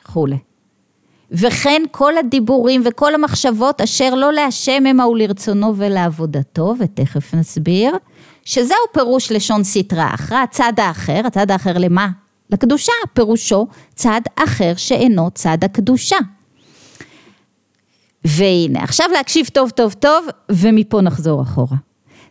וכולי. 0.00 0.38
וכן 1.30 1.82
כל 1.90 2.18
הדיבורים 2.18 2.82
וכל 2.84 3.14
המחשבות 3.14 3.80
אשר 3.80 4.14
לא 4.14 4.32
להשם 4.32 4.86
המה 4.86 5.08
ולרצונו 5.08 5.76
ולעבודתו, 5.76 6.74
ותכף 6.78 7.34
נסביר, 7.34 7.96
שזהו 8.44 8.76
פירוש 8.92 9.32
לשון 9.32 9.64
סטרא 9.64 10.08
אחרא, 10.14 10.38
הצד 10.38 10.72
האחר, 10.76 11.20
הצד 11.26 11.50
האחר 11.50 11.78
למה? 11.78 12.08
לקדושה, 12.50 12.92
פירושו 13.14 13.66
צד 13.94 14.20
אחר 14.36 14.72
שאינו 14.76 15.30
צד 15.30 15.58
הקדושה. 15.62 16.16
והנה, 18.24 18.82
עכשיו 18.82 19.06
להקשיב 19.12 19.48
טוב 19.48 19.70
טוב 19.70 19.92
טוב, 19.92 20.26
ומפה 20.50 21.00
נחזור 21.00 21.42
אחורה. 21.42 21.76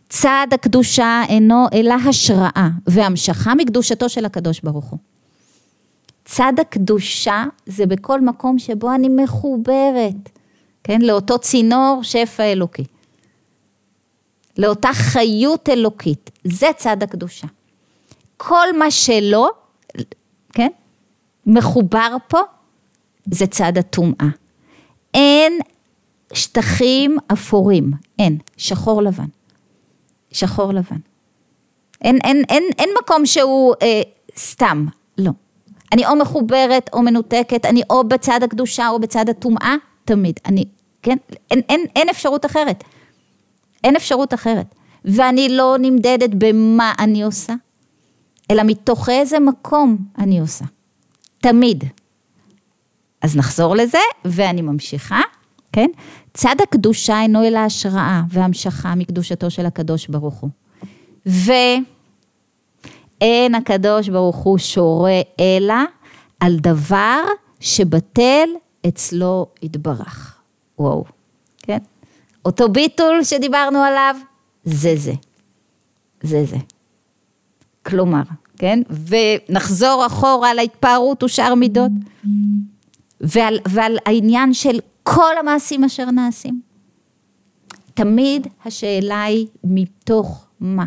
צד 0.08 0.46
הקדושה 0.52 1.22
אינו 1.28 1.66
אלא 1.72 1.94
השראה 2.08 2.68
והמשכה 2.86 3.54
מקדושתו 3.54 4.08
של 4.08 4.24
הקדוש 4.24 4.60
ברוך 4.60 4.84
הוא. 4.84 4.98
צד 6.24 6.52
הקדושה 6.60 7.44
זה 7.66 7.86
בכל 7.86 8.20
מקום 8.20 8.58
שבו 8.58 8.94
אני 8.94 9.08
מחוברת, 9.08 10.30
כן, 10.84 11.00
לאותו 11.02 11.38
צינור 11.38 12.00
שפע 12.02 12.42
אלוקי. 12.42 12.84
לאותה 14.58 14.92
חיות 14.92 15.68
אלוקית, 15.68 16.30
זה 16.44 16.66
צד 16.76 17.02
הקדושה. 17.02 17.46
כל 18.36 18.78
מה 18.78 18.90
שלא, 18.90 19.50
כן, 20.52 20.68
מחובר 21.46 22.16
פה, 22.28 22.38
זה 23.30 23.46
צד 23.46 23.78
הטומאה. 23.78 24.28
אין 25.14 25.58
שטחים 26.32 27.16
אפורים, 27.32 27.92
אין, 28.18 28.38
שחור 28.56 29.02
לבן. 29.02 29.28
שחור 30.32 30.72
לבן. 30.72 30.98
אין, 32.02 32.18
אין, 32.24 32.42
אין, 32.48 32.62
אין 32.78 32.90
מקום 33.02 33.26
שהוא 33.26 33.74
אה, 33.82 34.02
סתם, 34.36 34.86
לא. 35.18 35.30
אני 35.92 36.06
או 36.06 36.16
מחוברת 36.16 36.90
או 36.92 37.02
מנותקת, 37.02 37.66
אני 37.66 37.82
או 37.90 38.04
בצד 38.04 38.42
הקדושה 38.42 38.88
או 38.88 39.00
בצד 39.00 39.28
הטומאה, 39.28 39.74
תמיד. 40.04 40.40
אני, 40.46 40.64
כן? 41.02 41.16
אין, 41.50 41.60
אין, 41.68 41.80
אין 41.96 42.08
אפשרות 42.08 42.46
אחרת. 42.46 42.84
אין 43.84 43.96
אפשרות 43.96 44.34
אחרת. 44.34 44.74
ואני 45.04 45.48
לא 45.48 45.76
נמדדת 45.78 46.30
במה 46.38 46.92
אני 46.98 47.22
עושה, 47.22 47.54
אלא 48.50 48.62
מתוך 48.66 49.08
איזה 49.08 49.40
מקום 49.40 49.98
אני 50.18 50.40
עושה. 50.40 50.64
תמיד. 51.38 51.84
אז 53.22 53.36
נחזור 53.36 53.76
לזה, 53.76 53.98
ואני 54.24 54.62
ממשיכה, 54.62 55.20
כן? 55.72 55.90
צד 56.34 56.56
הקדושה 56.62 57.20
אינו 57.20 57.44
אלא 57.44 57.58
השראה 57.58 58.22
והמשכה 58.28 58.94
מקדושתו 58.94 59.50
של 59.50 59.66
הקדוש 59.66 60.08
ברוך 60.08 60.34
הוא. 60.34 60.50
ואין 61.26 61.84
הקדוש 63.54 64.08
ברוך 64.08 64.36
הוא 64.36 64.58
שורה 64.58 65.20
אלא 65.40 65.74
על 66.40 66.56
דבר 66.56 67.20
שבטל 67.60 68.48
אצלו 68.88 69.46
יתברך. 69.62 70.38
וואו, 70.78 71.04
כן? 71.58 71.78
אותו 72.44 72.68
ביטול 72.68 73.24
שדיברנו 73.24 73.78
עליו, 73.78 74.16
זה 74.64 74.96
זה. 74.96 75.12
זה 76.22 76.44
זה. 76.44 76.56
כלומר, 77.82 78.22
כן? 78.56 78.82
ונחזור 79.08 80.06
אחורה 80.06 80.54
להתפארות 80.54 81.22
ושאר 81.22 81.54
מידות. 81.54 81.90
ועל, 83.20 83.58
ועל 83.68 83.98
העניין 84.06 84.54
של 84.54 84.78
כל 85.02 85.32
המעשים 85.40 85.84
אשר 85.84 86.10
נעשים. 86.10 86.60
תמיד 87.94 88.46
השאלה 88.64 89.22
היא 89.22 89.46
מתוך 89.64 90.46
מה. 90.60 90.84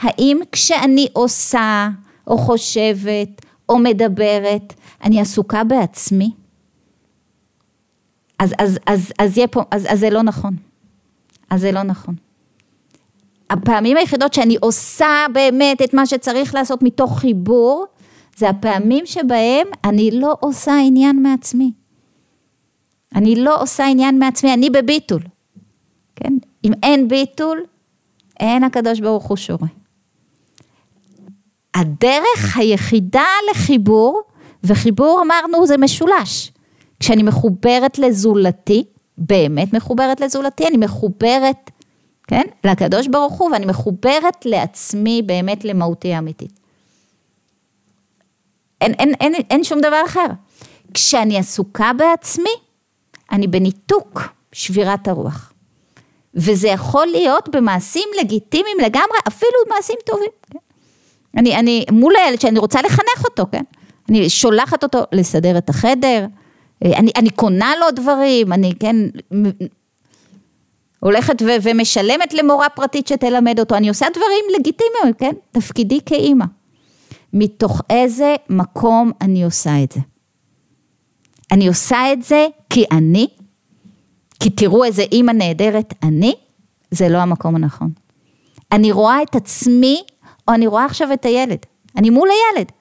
האם 0.00 0.40
כשאני 0.52 1.08
עושה, 1.12 1.88
או 2.26 2.38
חושבת, 2.38 3.46
או 3.68 3.78
מדברת, 3.78 4.74
אני 5.04 5.20
עסוקה 5.20 5.64
בעצמי? 5.64 6.30
אז, 8.38 8.54
אז, 8.58 8.78
אז, 8.86 9.12
אז 9.18 9.36
יהיה 9.36 9.48
פה, 9.48 9.62
אז, 9.70 9.86
אז 9.88 10.00
זה 10.00 10.10
לא 10.10 10.22
נכון. 10.22 10.56
אז 11.50 11.60
זה 11.60 11.72
לא 11.72 11.82
נכון. 11.82 12.14
הפעמים 13.50 13.96
היחידות 13.96 14.34
שאני 14.34 14.56
עושה 14.60 15.26
באמת 15.32 15.82
את 15.82 15.94
מה 15.94 16.06
שצריך 16.06 16.54
לעשות 16.54 16.82
מתוך 16.82 17.18
חיבור, 17.18 17.86
זה 18.36 18.48
הפעמים 18.48 19.06
שבהם 19.06 19.66
אני 19.84 20.10
לא 20.12 20.36
עושה 20.40 20.72
עניין 20.86 21.22
מעצמי. 21.22 21.72
אני 23.14 23.36
לא 23.36 23.62
עושה 23.62 23.86
עניין 23.86 24.18
מעצמי, 24.18 24.54
אני 24.54 24.70
בביטול. 24.70 25.22
כן? 26.16 26.32
אם 26.64 26.72
אין 26.82 27.08
ביטול, 27.08 27.64
אין 28.40 28.64
הקדוש 28.64 29.00
ברוך 29.00 29.24
הוא 29.24 29.36
שורה. 29.36 29.68
הדרך 31.74 32.56
היחידה 32.56 33.26
לחיבור, 33.50 34.22
וחיבור 34.64 35.22
אמרנו 35.26 35.66
זה 35.66 35.76
משולש. 35.76 36.52
כשאני 37.00 37.22
מחוברת 37.22 37.98
לזולתי, 37.98 38.84
באמת 39.18 39.72
מחוברת 39.72 40.20
לזולתי, 40.20 40.66
אני 40.66 40.76
מחוברת, 40.76 41.70
כן, 42.26 42.42
לקדוש 42.64 43.06
ברוך 43.08 43.32
הוא, 43.32 43.50
ואני 43.52 43.66
מחוברת 43.66 44.46
לעצמי, 44.46 45.22
באמת 45.26 45.64
למהותי 45.64 46.14
האמיתית. 46.14 46.52
אין, 48.80 48.92
אין, 48.92 49.14
אין, 49.20 49.34
אין 49.50 49.64
שום 49.64 49.80
דבר 49.80 50.02
אחר. 50.06 50.26
כשאני 50.94 51.38
עסוקה 51.38 51.90
בעצמי, 51.96 52.50
אני 53.32 53.46
בניתוק 53.46 54.22
שבירת 54.52 55.08
הרוח. 55.08 55.52
וזה 56.34 56.68
יכול 56.68 57.06
להיות 57.06 57.48
במעשים 57.48 58.08
לגיטימיים 58.20 58.76
לגמרי, 58.78 59.18
אפילו 59.28 59.58
מעשים 59.68 59.96
טובים. 60.06 60.30
כן? 60.50 60.58
אני, 61.36 61.56
אני 61.56 61.84
מול 61.92 62.14
הילד 62.16 62.40
שאני 62.40 62.58
רוצה 62.58 62.82
לחנך 62.82 63.24
אותו, 63.24 63.46
כן? 63.52 63.62
אני 64.08 64.30
שולחת 64.30 64.82
אותו 64.82 64.98
לסדר 65.12 65.58
את 65.58 65.70
החדר, 65.70 66.26
אני, 66.84 67.10
אני 67.16 67.30
קונה 67.30 67.72
לו 67.80 67.86
דברים, 67.90 68.52
אני 68.52 68.72
כן, 68.80 68.96
הולכת 71.00 71.42
ו, 71.42 71.46
ומשלמת 71.62 72.34
למורה 72.34 72.68
פרטית 72.68 73.06
שתלמד 73.06 73.60
אותו, 73.60 73.74
אני 73.74 73.88
עושה 73.88 74.06
דברים 74.10 74.44
לגיטימיים, 74.58 75.14
כן? 75.18 75.32
תפקידי 75.52 76.00
כאימא. 76.06 76.44
מתוך 77.32 77.82
איזה 77.90 78.36
מקום 78.48 79.12
אני 79.20 79.44
עושה 79.44 79.82
את 79.82 79.92
זה? 79.92 80.00
אני 81.52 81.68
עושה 81.68 82.12
את 82.12 82.22
זה 82.22 82.46
כי 82.70 82.84
אני, 82.92 83.26
כי 84.40 84.50
תראו 84.50 84.84
איזה 84.84 85.02
אימא 85.02 85.32
נהדרת 85.32 85.94
אני, 86.02 86.34
זה 86.90 87.08
לא 87.08 87.18
המקום 87.18 87.56
הנכון. 87.56 87.90
אני 88.72 88.92
רואה 88.92 89.22
את 89.22 89.34
עצמי, 89.34 90.02
או 90.48 90.54
אני 90.54 90.66
רואה 90.66 90.84
עכשיו 90.84 91.12
את 91.12 91.24
הילד. 91.24 91.58
אני 91.96 92.10
מול 92.10 92.28
הילד. 92.30 92.72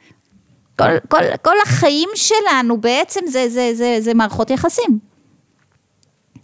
כל, 0.80 1.00
כל, 1.08 1.38
כל 1.42 1.56
החיים 1.64 2.10
שלנו 2.16 2.82
בעצם 2.82 3.20
זה, 3.28 3.50
זה, 3.50 3.72
זה, 3.74 3.98
זה 4.00 4.14
מערכות 4.14 4.50
יחסים. 4.50 5.00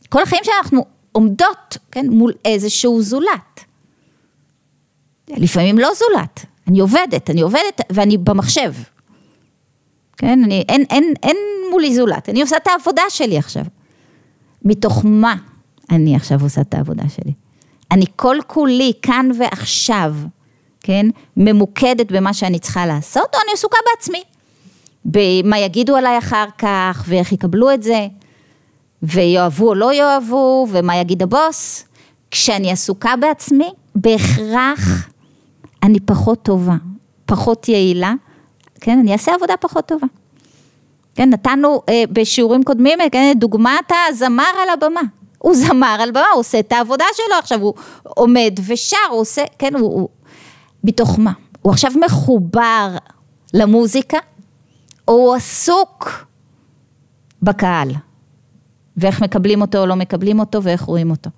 כל 0.09 0.23
החיים 0.23 0.43
שאנחנו 0.43 0.85
עומדות, 1.11 1.77
כן, 1.91 2.09
מול 2.09 2.33
איזשהו 2.45 3.01
זולת. 3.01 3.65
לפעמים 5.29 5.77
לא 5.77 5.89
זולת, 5.93 6.45
אני 6.67 6.79
עובדת, 6.79 7.29
אני 7.29 7.41
עובדת 7.41 7.81
ואני 7.89 8.17
במחשב. 8.17 8.73
כן, 10.17 10.43
אני, 10.43 10.63
אין, 10.69 10.85
אין, 10.89 11.13
אין 11.23 11.37
מולי 11.75 11.95
זולת, 11.95 12.29
אני 12.29 12.41
עושה 12.41 12.57
את 12.57 12.67
העבודה 12.67 13.01
שלי 13.09 13.37
עכשיו. 13.37 13.63
מתוך 14.65 15.01
מה 15.05 15.35
אני 15.91 16.15
עכשיו 16.15 16.43
עושה 16.43 16.61
את 16.61 16.73
העבודה 16.73 17.03
שלי? 17.09 17.33
אני 17.91 18.05
כל 18.15 18.37
כולי 18.47 18.93
כאן 19.01 19.29
ועכשיו, 19.39 20.15
כן, 20.81 21.05
ממוקדת 21.37 22.11
במה 22.11 22.33
שאני 22.33 22.59
צריכה 22.59 22.85
לעשות, 22.85 23.35
או 23.35 23.39
אני 23.43 23.51
עסוקה 23.53 23.77
בעצמי. 23.91 24.21
במה 25.05 25.59
יגידו 25.59 25.95
עליי 25.95 26.17
אחר 26.17 26.45
כך, 26.57 27.03
ואיך 27.07 27.31
יקבלו 27.31 27.73
את 27.73 27.83
זה, 27.83 28.07
ויאהבו 29.03 29.69
או 29.69 29.75
לא 29.75 29.93
יאהבו, 29.93 30.67
ומה 30.71 30.97
יגיד 30.97 31.23
הבוס. 31.23 31.85
כשאני 32.31 32.71
עסוקה 32.71 33.15
בעצמי, 33.15 33.69
בהכרח 33.95 35.09
אני 35.83 35.99
פחות 35.99 36.43
טובה, 36.43 36.75
פחות 37.25 37.69
יעילה, 37.69 38.13
כן, 38.81 38.99
אני 38.99 39.13
אעשה 39.13 39.35
עבודה 39.35 39.53
פחות 39.57 39.85
טובה. 39.85 40.07
כן, 41.15 41.29
נתנו 41.29 41.81
אה, 41.89 42.03
בשיעורים 42.11 42.63
קודמים, 42.63 42.99
כן, 43.11 43.33
דוגמת 43.35 43.91
הזמר 44.09 44.51
על 44.63 44.69
הבמה. 44.69 45.01
הוא 45.37 45.55
זמר 45.67 45.97
על 45.99 46.11
במה, 46.11 46.27
הוא 46.33 46.39
עושה 46.39 46.59
את 46.59 46.71
העבודה 46.71 47.05
שלו, 47.13 47.35
עכשיו 47.39 47.61
הוא 47.61 47.73
עומד 48.03 48.53
ושר, 48.67 48.97
הוא 49.11 49.19
עושה, 49.19 49.43
כן, 49.59 49.75
הוא, 49.75 49.93
הוא 49.93 50.09
מתוך 50.83 51.19
מה? 51.19 51.31
הוא 51.61 51.71
עכשיו 51.71 51.91
מחובר 52.05 52.89
למוזיקה, 53.53 54.17
או 55.07 55.13
הוא 55.13 55.35
עסוק 55.35 56.25
בקהל, 57.41 57.89
ואיך 58.97 59.21
מקבלים 59.21 59.61
אותו 59.61 59.77
או 59.77 59.85
לא 59.85 59.95
מקבלים 59.95 60.39
אותו 60.39 60.63
ואיך 60.63 60.81
רואים 60.81 61.11
אותו. 61.11 61.29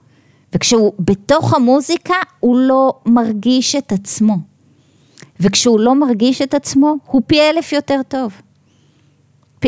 וכשהוא 0.53 0.93
בתוך 0.99 1.53
המוזיקה, 1.53 2.15
הוא 2.39 2.59
לא 2.59 2.93
מרגיש 3.05 3.75
את 3.75 3.91
עצמו. 3.91 4.37
וכשהוא 5.39 5.79
לא 5.79 5.95
מרגיש 5.95 6.41
את 6.41 6.53
עצמו, 6.53 6.95
הוא 7.05 7.21
פי 7.27 7.41
אלף 7.41 7.71
יותר 7.73 8.01
טוב. 8.07 8.41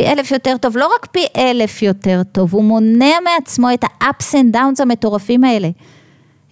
פי 0.00 0.06
אלף 0.06 0.30
יותר 0.30 0.56
טוב, 0.56 0.76
לא 0.76 0.90
רק 0.94 1.06
פי 1.06 1.26
אלף 1.36 1.82
יותר 1.82 2.22
טוב, 2.32 2.54
הוא 2.54 2.64
מונע 2.64 3.14
מעצמו 3.24 3.74
את 3.74 3.84
ה-ups 3.84 4.32
and 4.32 4.54
downs 4.56 4.82
המטורפים 4.82 5.44
האלה. 5.44 5.68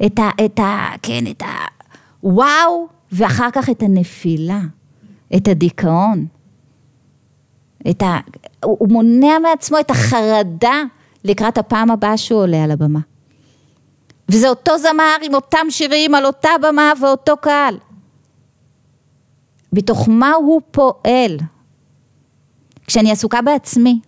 את 0.06 0.18
ה... 0.18 0.30
את 0.44 0.58
ה 0.58 0.88
כן, 1.02 1.24
את 1.30 1.42
ה... 1.42 1.46
וואו, 2.22 2.88
ואחר 3.12 3.50
כך 3.52 3.70
את 3.70 3.82
הנפילה, 3.82 4.60
את 5.36 5.48
הדיכאון. 5.48 6.26
את 7.90 8.02
ה... 8.02 8.18
הוא 8.64 8.88
מונע 8.88 9.38
מעצמו 9.38 9.80
את 9.80 9.90
החרדה 9.90 10.82
לקראת 11.24 11.58
הפעם 11.58 11.90
הבאה 11.90 12.16
שהוא 12.16 12.40
עולה 12.40 12.64
על 12.64 12.70
הבמה. 12.70 13.00
וזה 14.28 14.48
אותו 14.48 14.78
זמר 14.78 15.16
עם 15.22 15.34
אותם 15.34 15.66
שירים 15.70 16.14
על 16.14 16.26
אותה 16.26 16.50
במה 16.62 16.92
ואותו 17.00 17.36
קהל. 17.36 17.78
בתוך 19.72 20.08
מה 20.08 20.32
הוא 20.32 20.60
פועל? 20.70 21.36
כשאני 22.88 23.12
עסוקה 23.12 23.42
בעצמי, 23.42 24.00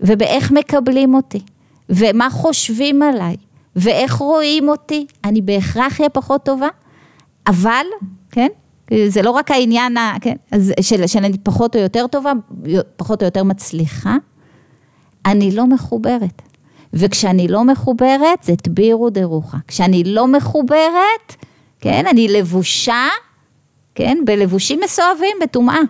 ובאיך 0.00 0.52
מקבלים 0.52 1.14
אותי, 1.14 1.40
ומה 1.88 2.30
חושבים 2.30 3.02
עליי, 3.02 3.36
ואיך 3.76 4.14
רואים 4.14 4.68
אותי, 4.68 5.06
אני 5.24 5.42
בהכרח 5.42 6.00
אהיה 6.00 6.10
פחות 6.10 6.44
טובה, 6.44 6.68
אבל, 7.46 7.86
כן, 8.30 8.48
זה 9.08 9.22
לא 9.22 9.30
רק 9.30 9.50
העניין 9.50 9.96
כן, 10.20 10.36
של, 10.80 11.06
של 11.06 11.18
אני 11.18 11.38
פחות 11.38 11.76
או 11.76 11.80
יותר 11.80 12.06
טובה, 12.06 12.32
פחות 12.96 13.22
או 13.22 13.26
יותר 13.26 13.44
מצליחה, 13.44 14.16
אני 15.26 15.50
לא 15.52 15.66
מחוברת. 15.66 16.42
וכשאני 16.92 17.48
לא 17.48 17.64
מחוברת, 17.64 18.42
זה 18.42 18.56
תבירו 18.56 19.10
דרוחה. 19.10 19.58
כשאני 19.68 20.04
לא 20.04 20.26
מחוברת, 20.26 21.36
כן, 21.80 22.04
אני 22.10 22.28
לבושה, 22.28 23.08
כן, 23.94 24.18
בלבושים 24.24 24.80
מסואבים, 24.84 25.36
בטומאה. 25.42 25.80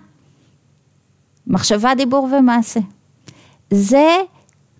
מחשבה, 1.46 1.94
דיבור 1.94 2.28
ומעשה. 2.38 2.80
זה 3.70 4.16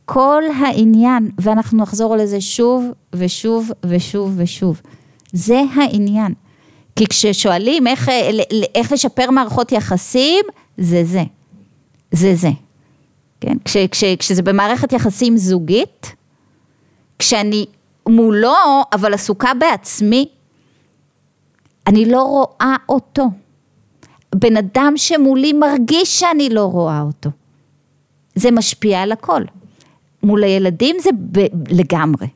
כל 0.04 0.42
העניין, 0.60 1.30
ואנחנו 1.38 1.78
נחזור 1.78 2.16
לזה 2.16 2.40
שוב 2.40 2.84
ושוב 3.12 3.70
ושוב 3.84 4.34
ושוב. 4.36 4.80
זה 5.32 5.62
העניין. 5.74 6.34
כי 6.96 7.06
כששואלים 7.06 7.86
איך, 7.86 8.10
איך 8.74 8.92
לשפר 8.92 9.30
מערכות 9.30 9.72
יחסים, 9.72 10.44
זה 10.78 11.04
זה. 11.04 11.22
זה 12.12 12.34
זה. 12.34 12.50
כן? 13.40 13.56
כש, 13.64 13.76
כש, 13.76 14.04
כשזה 14.04 14.42
במערכת 14.42 14.92
יחסים 14.92 15.36
זוגית, 15.36 16.14
כשאני 17.18 17.66
מולו, 18.08 18.82
אבל 18.92 19.14
עסוקה 19.14 19.54
בעצמי, 19.54 20.28
אני 21.86 22.04
לא 22.04 22.22
רואה 22.22 22.76
אותו. 22.88 23.24
בן 24.38 24.56
אדם 24.56 24.92
שמולי 24.96 25.52
מרגיש 25.52 26.20
שאני 26.20 26.48
לא 26.48 26.64
רואה 26.64 27.00
אותו. 27.00 27.30
זה 28.34 28.50
משפיע 28.50 29.02
על 29.02 29.12
הכל. 29.12 29.42
מול 30.22 30.44
הילדים 30.44 30.96
זה 31.00 31.10
ב- 31.32 31.46
לגמרי, 31.68 32.26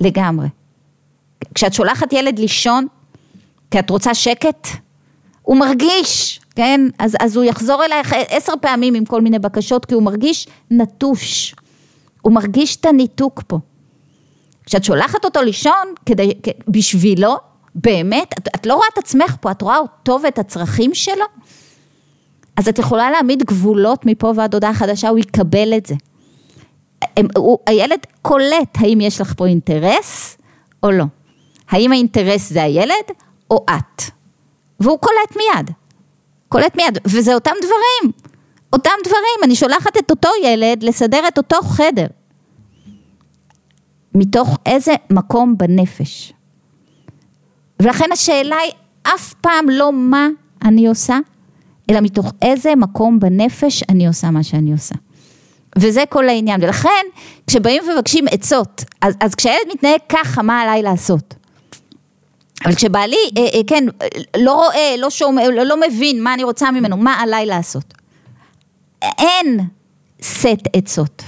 לגמרי. 0.00 0.48
כשאת 1.54 1.74
שולחת 1.74 2.12
ילד 2.12 2.38
לישון, 2.38 2.86
כי 3.70 3.78
את 3.78 3.90
רוצה 3.90 4.14
שקט, 4.14 4.68
הוא 5.42 5.56
מרגיש, 5.56 6.40
כן? 6.54 6.80
אז, 6.98 7.16
אז 7.20 7.36
הוא 7.36 7.44
יחזור 7.44 7.84
אלייך 7.84 8.14
עשר 8.28 8.52
פעמים 8.60 8.94
עם 8.94 9.04
כל 9.04 9.20
מיני 9.20 9.38
בקשות, 9.38 9.84
כי 9.84 9.94
הוא 9.94 10.02
מרגיש 10.02 10.48
נטוש. 10.70 11.54
הוא 12.22 12.32
מרגיש 12.32 12.76
את 12.76 12.86
הניתוק 12.86 13.42
פה. 13.46 13.58
כשאת 14.66 14.84
שולחת 14.84 15.24
אותו 15.24 15.42
לישון, 15.42 15.94
כדי, 16.06 16.32
בשבילו, 16.68 17.36
באמת, 17.76 18.32
את, 18.38 18.48
את 18.54 18.66
לא 18.66 18.74
רואה 18.74 18.86
את 18.92 18.98
עצמך 18.98 19.36
פה, 19.40 19.50
את 19.50 19.62
רואה 19.62 19.78
אותו 19.78 20.18
ואת 20.22 20.38
הצרכים 20.38 20.94
שלו, 20.94 21.24
אז 22.56 22.68
את 22.68 22.78
יכולה 22.78 23.10
להעמיד 23.10 23.42
גבולות 23.42 24.06
מפה 24.06 24.32
ועד 24.36 24.54
הודעה 24.54 24.74
חדשה, 24.74 25.08
הוא 25.08 25.18
יקבל 25.18 25.74
את 25.76 25.86
זה. 25.86 25.94
הם, 27.16 27.26
הוא, 27.36 27.58
הילד 27.66 27.98
קולט 28.22 28.76
האם 28.78 29.00
יש 29.00 29.20
לך 29.20 29.34
פה 29.36 29.46
אינטרס 29.46 30.38
או 30.82 30.90
לא. 30.90 31.04
האם 31.68 31.92
האינטרס 31.92 32.52
זה 32.52 32.62
הילד 32.62 33.10
או 33.50 33.64
את. 33.70 34.02
והוא 34.80 34.98
קולט 34.98 35.36
מיד. 35.36 35.70
קולט 36.48 36.76
מיד, 36.76 36.98
וזה 37.04 37.34
אותם 37.34 37.54
דברים. 37.62 38.12
אותם 38.72 38.90
דברים, 39.04 39.38
אני 39.44 39.54
שולחת 39.54 39.96
את 39.96 40.10
אותו 40.10 40.28
ילד 40.44 40.82
לסדר 40.82 41.28
את 41.28 41.38
אותו 41.38 41.56
חדר. 41.62 42.06
מתוך 44.14 44.58
איזה 44.66 44.94
מקום 45.10 45.58
בנפש. 45.58 46.32
ולכן 47.80 48.12
השאלה 48.12 48.56
היא 48.56 48.72
אף 49.02 49.34
פעם 49.40 49.70
לא 49.70 49.92
מה 49.92 50.28
אני 50.64 50.86
עושה, 50.86 51.18
אלא 51.90 52.00
מתוך 52.00 52.32
איזה 52.42 52.74
מקום 52.76 53.20
בנפש 53.20 53.82
אני 53.88 54.06
עושה 54.06 54.30
מה 54.30 54.42
שאני 54.42 54.72
עושה. 54.72 54.94
וזה 55.78 56.04
כל 56.08 56.28
העניין, 56.28 56.64
ולכן 56.64 57.06
כשבאים 57.46 57.82
ומבקשים 57.88 58.24
עצות, 58.30 58.84
אז, 59.00 59.14
אז 59.20 59.34
כשהילד 59.34 59.66
מתנהג 59.74 60.00
ככה, 60.08 60.42
מה 60.42 60.60
עליי 60.60 60.82
לעשות? 60.82 61.34
אבל 62.64 62.74
כשבעלי, 62.74 63.16
אה, 63.38 63.42
אה, 63.54 63.60
כן, 63.66 63.84
לא 64.36 64.54
רואה, 64.54 64.94
לא 64.98 65.10
שומע, 65.10 65.48
לא, 65.48 65.62
לא 65.62 65.80
מבין 65.80 66.22
מה 66.22 66.34
אני 66.34 66.44
רוצה 66.44 66.70
ממנו, 66.70 66.96
מה 66.96 67.14
עליי 67.20 67.46
לעשות? 67.46 67.94
אין 69.02 69.60
סט 70.22 70.68
עצות, 70.72 71.22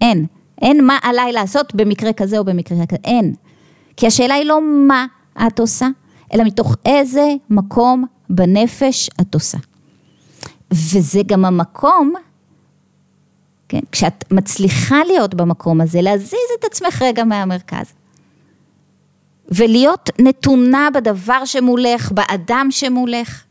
אין. 0.00 0.26
אין 0.62 0.84
מה 0.84 0.98
עליי 1.02 1.32
לעשות 1.32 1.74
במקרה 1.74 2.12
כזה 2.12 2.38
או 2.38 2.44
במקרה 2.44 2.86
כזה, 2.86 2.98
אין. 3.04 3.34
כי 3.96 4.06
השאלה 4.06 4.34
היא 4.34 4.44
לא 4.44 4.60
מה 4.88 5.06
את 5.46 5.58
עושה, 5.58 5.88
אלא 6.34 6.44
מתוך 6.44 6.76
איזה 6.86 7.34
מקום 7.50 8.04
בנפש 8.30 9.10
את 9.20 9.34
עושה. 9.34 9.58
וזה 10.70 11.20
גם 11.26 11.44
המקום, 11.44 12.12
כן, 13.68 13.80
כשאת 13.92 14.24
מצליחה 14.32 15.04
להיות 15.06 15.34
במקום 15.34 15.80
הזה, 15.80 16.02
להזיז 16.02 16.48
את 16.60 16.64
עצמך 16.64 17.02
רגע 17.02 17.24
מהמרכז. 17.24 17.92
ולהיות 19.48 20.10
נתונה 20.18 20.88
בדבר 20.94 21.44
שמולך, 21.44 22.12
באדם 22.12 22.66
שמולך, 22.70 23.44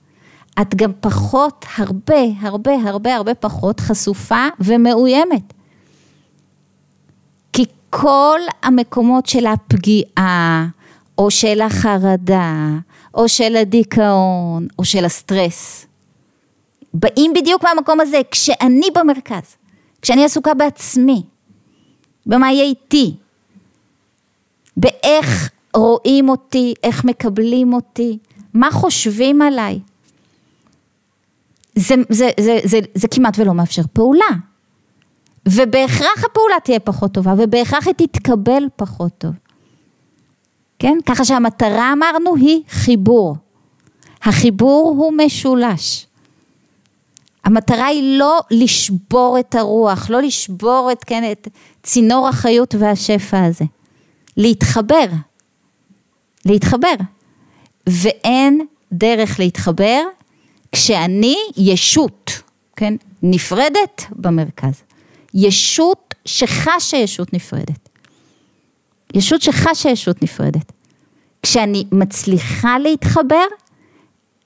את 0.61 0.75
גם 0.75 0.91
פחות, 0.99 1.65
הרבה, 1.77 2.21
הרבה, 2.39 2.71
הרבה, 2.85 3.15
הרבה 3.15 3.33
פחות 3.33 3.79
חשופה 3.79 4.47
ומאוימת. 4.59 5.53
כי 7.53 7.65
כל 7.89 8.39
המקומות 8.63 9.25
של 9.25 9.45
הפגיעה, 9.45 10.67
או 11.21 11.31
של 11.31 11.61
החרדה, 11.61 12.67
או 13.13 13.29
של 13.29 13.55
הדיכאון, 13.55 14.67
או 14.79 14.85
של 14.85 15.05
הסטרס, 15.05 15.85
באים 16.93 17.33
בדיוק 17.35 17.63
מהמקום 17.63 18.01
הזה, 18.01 18.21
כשאני 18.31 18.87
במרכז, 18.95 19.55
כשאני 20.01 20.25
עסוקה 20.25 20.53
בעצמי, 20.53 21.23
במה 22.25 22.51
יהיה 22.51 22.63
איתי, 22.63 23.15
באיך 24.77 25.49
רואים 25.73 26.29
אותי, 26.29 26.73
איך 26.83 27.05
מקבלים 27.05 27.73
אותי, 27.73 28.17
מה 28.53 28.71
חושבים 28.71 29.41
עליי. 29.41 29.79
זה, 31.75 31.95
זה, 32.09 32.29
זה, 32.39 32.59
זה, 32.63 32.79
זה 32.95 33.07
כמעט 33.07 33.39
ולא 33.39 33.53
מאפשר 33.53 33.83
פעולה. 33.93 34.31
ובהכרח 35.47 36.23
הפעולה 36.25 36.55
תהיה 36.63 36.79
פחות 36.79 37.11
טובה, 37.11 37.33
ובהכרח 37.37 37.87
היא 37.87 37.93
תתקבל 37.95 38.63
פחות 38.75 39.11
טוב. 39.17 39.31
כן? 40.81 40.97
ככה 41.05 41.25
שהמטרה 41.25 41.93
אמרנו 41.93 42.35
היא 42.35 42.61
חיבור. 42.69 43.35
החיבור 44.23 44.95
הוא 44.97 45.13
משולש. 45.13 46.07
המטרה 47.43 47.85
היא 47.85 48.19
לא 48.19 48.39
לשבור 48.51 49.37
את 49.39 49.55
הרוח, 49.55 50.09
לא 50.09 50.21
לשבור 50.21 50.89
את, 50.91 51.03
כן, 51.03 51.31
את 51.31 51.47
צינור 51.83 52.27
החיות 52.27 52.75
והשפע 52.79 53.45
הזה. 53.45 53.65
להתחבר. 54.37 55.05
להתחבר. 56.45 56.95
ואין 57.89 58.65
דרך 58.91 59.39
להתחבר 59.39 60.01
כשאני 60.71 61.35
ישות, 61.57 62.41
כן, 62.75 62.93
נפרדת 63.23 64.05
במרכז. 64.11 64.83
ישות 65.33 66.15
שחשה 66.25 66.97
ישות 66.97 67.33
נפרדת. 67.33 67.90
ישות 69.13 69.41
שחשה 69.41 69.89
ישות 69.89 70.23
נפרדת. 70.23 70.71
כשאני 71.43 71.85
מצליחה 71.91 72.79
להתחבר, 72.79 73.45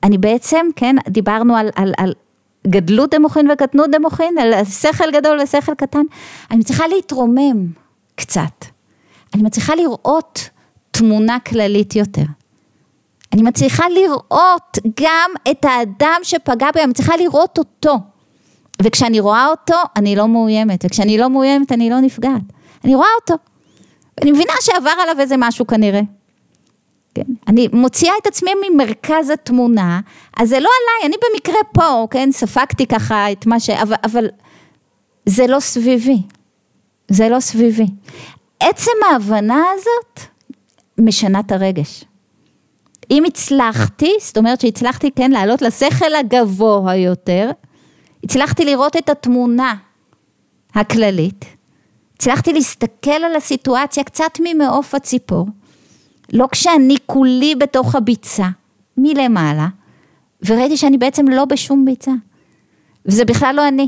אני 0.03 0.17
בעצם, 0.17 0.65
כן, 0.75 0.95
דיברנו 1.07 1.55
על, 1.55 1.69
על, 1.75 1.93
על 1.97 2.13
גדלות 2.67 3.13
דמוכין 3.13 3.51
וקטנות 3.51 3.89
דמוכין, 3.91 4.37
על 4.37 4.65
שכל 4.65 5.11
גדול 5.11 5.39
ושכל 5.43 5.73
קטן, 5.75 6.03
אני 6.51 6.59
מצליחה 6.59 6.87
להתרומם 6.87 7.67
קצת. 8.15 8.65
אני 9.33 9.43
מצליחה 9.43 9.75
לראות 9.75 10.49
תמונה 10.91 11.39
כללית 11.39 11.95
יותר. 11.95 12.23
אני 13.33 13.43
מצליחה 13.43 13.85
לראות 13.89 14.77
גם 15.01 15.31
את 15.51 15.65
האדם 15.65 16.19
שפגע 16.23 16.67
בי, 16.73 16.79
אני 16.79 16.89
מצליחה 16.89 17.15
לראות 17.15 17.57
אותו. 17.57 17.99
וכשאני 18.81 19.19
רואה 19.19 19.47
אותו, 19.47 19.75
אני 19.95 20.15
לא 20.15 20.27
מאוימת, 20.27 20.85
וכשאני 20.85 21.17
לא 21.17 21.29
מאוימת, 21.29 21.71
אני 21.71 21.89
לא 21.89 21.99
נפגעת. 21.99 22.41
אני 22.83 22.95
רואה 22.95 23.07
אותו. 23.21 23.35
ואני 24.19 24.31
מבינה 24.31 24.53
שעבר 24.61 24.93
עליו 25.03 25.19
איזה 25.19 25.35
משהו 25.37 25.67
כנראה. 25.67 26.01
כן? 27.15 27.23
אני 27.47 27.67
מוציאה 27.73 28.13
את 28.21 28.27
עצמי 28.27 28.51
ממרכז 28.69 29.29
התמונה, 29.29 29.99
אז 30.37 30.49
זה 30.49 30.59
לא 30.59 30.69
עליי, 30.69 31.09
אני 31.09 31.15
במקרה 31.31 31.59
פה, 31.73 32.07
כן? 32.11 32.29
ספגתי 32.31 32.85
ככה 32.85 33.31
את 33.31 33.45
מה 33.45 33.59
ש... 33.59 33.69
אבל, 33.69 33.95
אבל 34.03 34.27
זה 35.25 35.47
לא 35.47 35.59
סביבי. 35.59 36.21
זה 37.07 37.29
לא 37.29 37.39
סביבי. 37.39 37.85
עצם 38.59 38.91
ההבנה 39.11 39.63
הזאת 39.73 40.19
משנה 40.97 41.39
את 41.39 41.51
הרגש. 41.51 42.03
אם 43.11 43.23
הצלחתי, 43.25 44.11
זאת 44.21 44.37
אומרת 44.37 44.61
שהצלחתי 44.61 45.11
כן 45.11 45.31
לעלות 45.31 45.61
לשכל 45.61 46.15
הגבוה 46.19 46.95
יותר, 46.95 47.51
הצלחתי 48.23 48.65
לראות 48.65 48.95
את 48.95 49.09
התמונה 49.09 49.75
הכללית, 50.73 51.45
הצלחתי 52.15 52.53
להסתכל 52.53 53.09
על 53.11 53.35
הסיטואציה 53.35 54.03
קצת 54.03 54.31
ממעוף 54.43 54.95
הציפור, 54.95 55.47
לא 56.33 56.47
כשאני 56.51 56.95
כולי 57.05 57.55
בתוך 57.55 57.95
הביצה, 57.95 58.47
מלמעלה, 58.97 59.67
וראיתי 60.45 60.77
שאני 60.77 60.97
בעצם 60.97 61.27
לא 61.27 61.45
בשום 61.45 61.85
ביצה, 61.85 62.11
וזה 63.05 63.25
בכלל 63.25 63.55
לא 63.55 63.67
אני. 63.67 63.87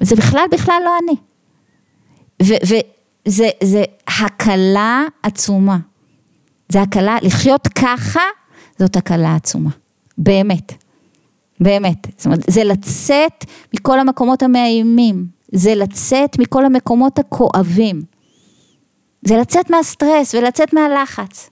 זה 0.00 0.16
בכלל 0.16 0.44
בכלל 0.50 0.82
לא 0.84 0.90
אני. 1.02 1.16
וזה 2.42 3.84
הקלה 4.08 5.04
עצומה. 5.22 5.78
זה 6.68 6.82
הקלה, 6.82 7.16
לחיות 7.22 7.68
ככה, 7.68 8.20
זאת 8.78 8.96
הקלה 8.96 9.34
עצומה. 9.34 9.70
באמת. 10.18 10.72
באמת. 11.60 12.06
זאת 12.16 12.26
אומרת, 12.26 12.40
זה 12.50 12.64
לצאת 12.64 13.44
מכל 13.74 14.00
המקומות 14.00 14.42
המאיימים. 14.42 15.35
זה 15.52 15.74
לצאת 15.74 16.38
מכל 16.38 16.64
המקומות 16.64 17.18
הכואבים. 17.18 18.02
זה 19.22 19.36
לצאת 19.36 19.70
מהסטרס 19.70 20.34
ולצאת 20.34 20.72
מהלחץ. 20.72 21.50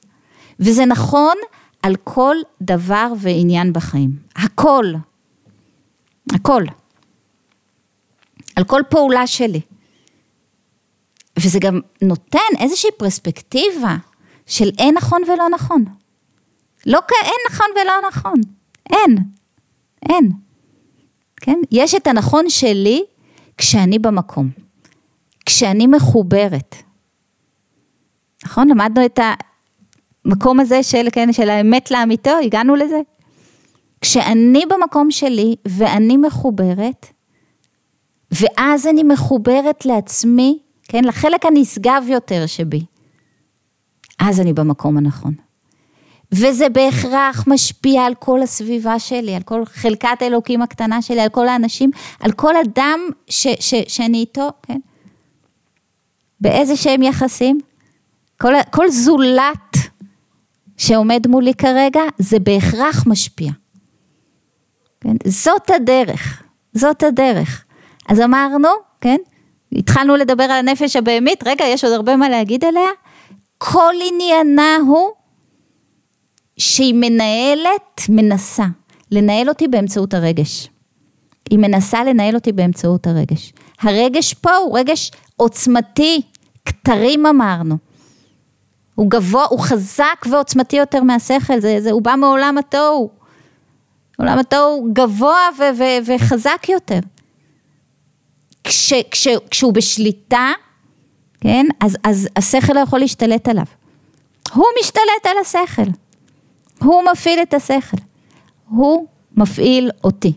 וזה 0.60 0.84
נכון 0.84 1.36
על 1.82 1.96
כל 2.04 2.36
דבר 2.62 3.12
ועניין 3.18 3.72
בחיים. 3.72 4.10
הכל. 4.36 4.84
הכל. 6.34 6.62
על 8.56 8.64
כל 8.64 8.80
פעולה 8.88 9.26
שלי. 9.26 9.60
וזה 11.38 11.58
גם 11.58 11.80
נותן 12.02 12.38
איזושהי 12.58 12.90
פרספקטיבה 12.96 13.96
של 14.46 14.70
אין 14.78 14.94
נכון 14.94 15.22
ולא 15.22 15.48
נכון. 15.48 15.84
לא 16.86 17.00
כאין 17.08 17.36
נכון 17.50 17.66
ולא 17.80 18.08
נכון. 18.08 18.40
אין. 18.90 19.16
אין. 20.08 20.32
כן? 21.36 21.58
יש 21.70 21.94
את 21.94 22.06
הנכון 22.06 22.50
שלי 22.50 23.04
כשאני 23.58 23.98
במקום. 23.98 24.50
כשאני 25.46 25.86
מחוברת. 25.86 26.76
נכון? 28.44 28.68
למדנו 28.68 29.04
את 29.06 29.18
המקום 30.24 30.60
הזה 30.60 30.82
של, 30.82 31.06
כן, 31.12 31.32
של 31.32 31.50
האמת 31.50 31.90
לאמיתו, 31.90 32.30
הגענו 32.44 32.76
לזה. 32.76 33.00
כשאני 34.00 34.64
במקום 34.66 35.10
שלי 35.10 35.54
ואני 35.68 36.16
מחוברת, 36.16 37.06
ואז 38.30 38.86
אני 38.86 39.02
מחוברת 39.02 39.86
לעצמי, 39.86 40.58
כן, 40.82 41.04
לחלק 41.04 41.46
הנשגב 41.46 42.04
יותר 42.08 42.46
שבי, 42.46 42.84
אז 44.18 44.40
אני 44.40 44.52
במקום 44.52 44.96
הנכון. 44.96 45.43
וזה 46.32 46.68
בהכרח 46.68 47.44
משפיע 47.46 48.04
על 48.04 48.14
כל 48.14 48.42
הסביבה 48.42 48.98
שלי, 48.98 49.34
על 49.34 49.42
כל 49.42 49.64
חלקת 49.64 50.18
אלוקים 50.22 50.62
הקטנה 50.62 51.02
שלי, 51.02 51.20
על 51.20 51.28
כל 51.28 51.48
האנשים, 51.48 51.90
על 52.20 52.32
כל 52.32 52.54
אדם 52.56 53.00
ש, 53.26 53.46
ש, 53.60 53.74
שאני 53.88 54.18
איתו, 54.18 54.48
כן? 54.62 54.78
באיזה 56.40 56.76
שהם 56.76 57.02
יחסים? 57.02 57.58
כל, 58.40 58.52
כל 58.70 58.90
זולת 58.90 59.76
שעומד 60.76 61.26
מולי 61.26 61.54
כרגע, 61.54 62.02
זה 62.18 62.38
בהכרח 62.38 63.06
משפיע. 63.06 63.50
כן? 65.00 65.16
זאת 65.26 65.70
הדרך, 65.70 66.42
זאת 66.72 67.02
הדרך. 67.02 67.64
אז 68.08 68.20
אמרנו, 68.20 68.68
כן? 69.00 69.16
התחלנו 69.72 70.16
לדבר 70.16 70.44
על 70.44 70.68
הנפש 70.68 70.96
הבהמית, 70.96 71.42
רגע, 71.46 71.64
יש 71.64 71.84
עוד 71.84 71.92
הרבה 71.92 72.16
מה 72.16 72.28
להגיד 72.28 72.64
עליה. 72.64 72.88
כל 73.58 73.94
עניינה 74.10 74.76
הוא 74.86 75.10
שהיא 76.56 76.94
מנהלת, 76.94 78.00
מנסה, 78.08 78.66
לנהל 79.10 79.48
אותי 79.48 79.68
באמצעות 79.68 80.14
הרגש. 80.14 80.68
היא 81.50 81.58
מנסה 81.58 82.04
לנהל 82.04 82.34
אותי 82.34 82.52
באמצעות 82.52 83.06
הרגש. 83.06 83.52
הרגש 83.80 84.34
פה 84.34 84.56
הוא 84.56 84.78
רגש 84.78 85.10
עוצמתי, 85.36 86.22
כתרים 86.64 87.26
אמרנו. 87.26 87.76
הוא 88.94 89.10
גבוה, 89.10 89.44
הוא 89.44 89.60
חזק 89.60 90.26
ועוצמתי 90.30 90.76
יותר 90.76 91.02
מהשכל, 91.02 91.60
זה, 91.60 91.80
זה, 91.80 91.90
הוא 91.90 92.02
בא 92.02 92.14
מעולם 92.16 92.58
התוהו. 92.58 93.10
עולם 94.18 94.38
התוהו 94.38 94.88
גבוה 94.92 95.48
ו- 95.58 95.78
ו- 95.78 96.14
וחזק 96.14 96.68
יותר. 96.68 96.98
כש, 98.64 98.92
כש, 99.10 99.28
כשהוא 99.50 99.72
בשליטה, 99.72 100.52
כן, 101.40 101.66
אז, 101.80 101.96
אז 102.04 102.28
השכל 102.36 102.72
לא 102.72 102.80
יכול 102.80 102.98
להשתלט 102.98 103.48
עליו. 103.48 103.64
הוא 104.52 104.64
משתלט 104.80 105.26
על 105.30 105.36
השכל. 105.40 105.90
הוא 106.84 107.02
מפעיל 107.12 107.42
את 107.42 107.54
השכל. 107.54 107.96
הוא 108.68 109.06
מפעיל 109.36 109.90
אותי. 110.04 110.32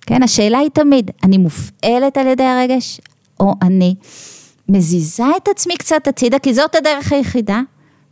כן, 0.00 0.22
השאלה 0.22 0.58
היא 0.58 0.70
תמיד, 0.70 1.10
אני 1.24 1.38
מופעלת 1.38 2.16
על 2.16 2.26
ידי 2.26 2.44
הרגש, 2.44 3.00
או 3.40 3.54
אני 3.62 3.94
מזיזה 4.68 5.24
את 5.36 5.48
עצמי 5.48 5.76
קצת 5.76 6.08
הצידה, 6.08 6.38
כי 6.38 6.54
זאת 6.54 6.74
הדרך 6.74 7.12
היחידה, 7.12 7.60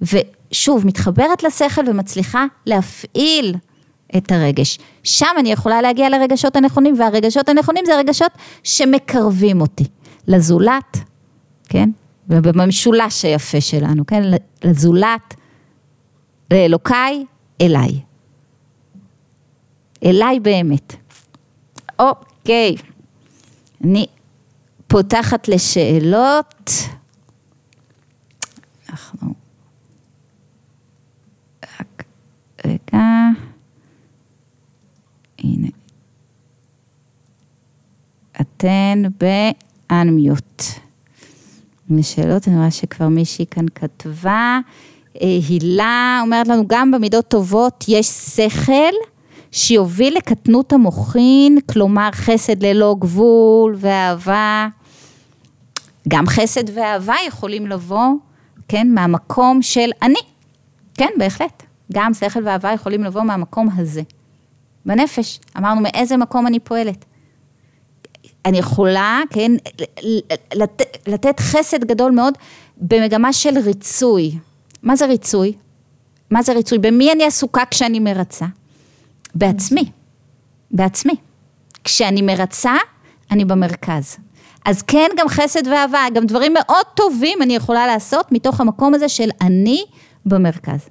ושוב, 0.02 0.86
מתחברת 0.86 1.42
לשכל 1.42 1.88
ומצליחה 1.88 2.44
להפעיל 2.66 3.54
את 4.16 4.32
הרגש. 4.32 4.78
שם 5.02 5.26
אני 5.38 5.52
יכולה 5.52 5.82
להגיע 5.82 6.10
לרגשות 6.10 6.56
הנכונים, 6.56 6.94
והרגשות 6.98 7.48
הנכונים 7.48 7.84
זה 7.86 7.94
הרגשות 7.94 8.32
שמקרבים 8.62 9.60
אותי 9.60 9.84
לזולת, 10.28 10.98
כן? 11.68 11.90
ובמשולש 12.28 13.24
היפה 13.24 13.60
שלנו, 13.60 14.06
כן? 14.06 14.22
לזולת, 14.64 15.34
לאלוקיי, 16.50 17.24
אליי. 17.60 18.00
אליי 20.04 20.40
באמת. 20.40 20.94
אוקיי, 21.98 22.76
אני 23.84 24.06
פותחת 24.86 25.48
לשאלות. 25.48 26.70
אנחנו... 28.90 29.34
רק 31.80 32.04
רגע. 32.64 33.02
הנה. 35.38 35.68
אתן 38.40 39.02
באנמיוט. 39.18 40.62
שאלות, 42.02 42.48
אני 42.48 42.56
רואה 42.56 42.70
שכבר 42.70 43.08
מישהי 43.08 43.46
כאן 43.50 43.66
כתבה. 43.74 44.58
אה, 45.22 45.38
הילה 45.48 46.20
אומרת 46.22 46.48
לנו, 46.48 46.64
גם 46.66 46.90
במידות 46.90 47.28
טובות 47.28 47.84
יש 47.88 48.06
שכל 48.06 48.94
שיוביל 49.52 50.16
לקטנות 50.16 50.72
המוחין, 50.72 51.58
כלומר 51.72 52.08
חסד 52.12 52.62
ללא 52.62 52.96
גבול 52.98 53.76
ואהבה. 53.78 54.68
גם 56.08 56.26
חסד 56.26 56.78
ואהבה 56.78 57.14
יכולים 57.26 57.66
לבוא, 57.66 58.08
כן, 58.68 58.86
מהמקום 58.94 59.62
של 59.62 59.90
אני. 60.02 60.20
כן, 60.94 61.10
בהחלט. 61.18 61.62
גם 61.92 62.14
שכל 62.14 62.40
ואהבה 62.44 62.72
יכולים 62.72 63.04
לבוא 63.04 63.22
מהמקום 63.22 63.68
הזה. 63.76 64.02
בנפש. 64.86 65.40
אמרנו, 65.58 65.80
מאיזה 65.80 66.16
מקום 66.16 66.46
אני 66.46 66.60
פועלת. 66.60 67.04
אני 68.44 68.58
יכולה, 68.58 69.20
כן, 69.30 69.52
לת, 70.54 70.82
לתת 71.06 71.40
חסד 71.40 71.84
גדול 71.84 72.12
מאוד 72.12 72.34
במגמה 72.76 73.32
של 73.32 73.58
ריצוי. 73.58 74.38
מה 74.84 74.96
זה 74.96 75.06
ריצוי? 75.06 75.52
מה 76.30 76.42
זה 76.42 76.52
ריצוי? 76.52 76.78
במי 76.78 77.12
אני 77.12 77.24
עסוקה 77.24 77.62
כשאני 77.70 77.98
מרצה? 77.98 78.46
בעצמי, 79.34 79.90
בעצמי. 80.70 81.14
כשאני 81.84 82.22
מרצה, 82.22 82.74
אני 83.30 83.44
במרכז. 83.44 84.16
אז 84.64 84.82
כן, 84.82 85.08
גם 85.18 85.28
חסד 85.28 85.66
ואהבה, 85.66 86.00
גם 86.14 86.26
דברים 86.26 86.54
מאוד 86.54 86.86
טובים 86.94 87.42
אני 87.42 87.54
יכולה 87.54 87.86
לעשות 87.86 88.32
מתוך 88.32 88.60
המקום 88.60 88.94
הזה 88.94 89.08
של 89.08 89.30
אני 89.40 89.84
במרכז. 90.26 90.88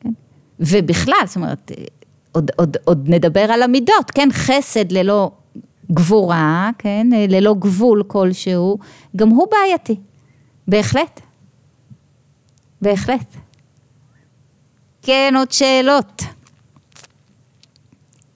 כן? 0.00 0.12
ובכלל, 0.60 1.14
זאת 1.26 1.36
אומרת, 1.36 1.72
עוד, 2.32 2.50
עוד, 2.56 2.76
עוד 2.84 3.08
נדבר 3.08 3.52
על 3.52 3.62
המידות, 3.62 4.10
כן? 4.14 4.28
חסד 4.32 4.92
ללא 4.92 5.30
גבורה, 5.92 6.70
כן? 6.78 7.06
ללא 7.28 7.54
גבול 7.54 8.02
כלשהו, 8.06 8.78
גם 9.16 9.28
הוא 9.28 9.46
בעייתי. 9.50 9.96
בהחלט. 10.68 11.20
בהחלט. 12.84 13.36
כן, 15.02 15.34
עוד 15.36 15.52
שאלות. 15.52 16.22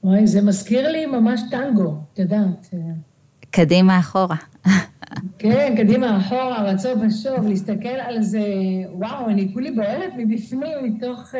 וואי, 0.05 0.27
זה 0.27 0.43
מזכיר 0.43 0.89
לי 0.89 1.07
ממש 1.07 1.41
טנגו, 1.51 1.95
את 2.13 2.19
יודעת. 2.19 2.71
קדימה 3.51 3.99
אחורה. 3.99 4.37
כן, 5.39 5.75
קדימה 5.77 6.19
אחורה, 6.21 6.63
רצון 6.63 7.07
ושוב, 7.07 7.47
להסתכל 7.47 7.89
על 7.89 8.23
זה, 8.23 8.45
וואו, 8.93 9.29
אני 9.29 9.53
כולי 9.53 9.71
בוערת 9.71 10.13
מבפנים, 10.17 10.79
מתוך 10.83 11.35
uh, 11.35 11.39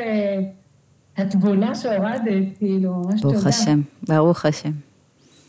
התבונה 1.17 1.75
שהורדת, 1.75 2.59
כאילו, 2.59 2.95
ממש 2.95 3.21
תודה. 3.21 3.35
ברוך 3.35 3.47
השם, 3.47 3.81
ברוך 4.09 4.47
השם. 4.47 4.88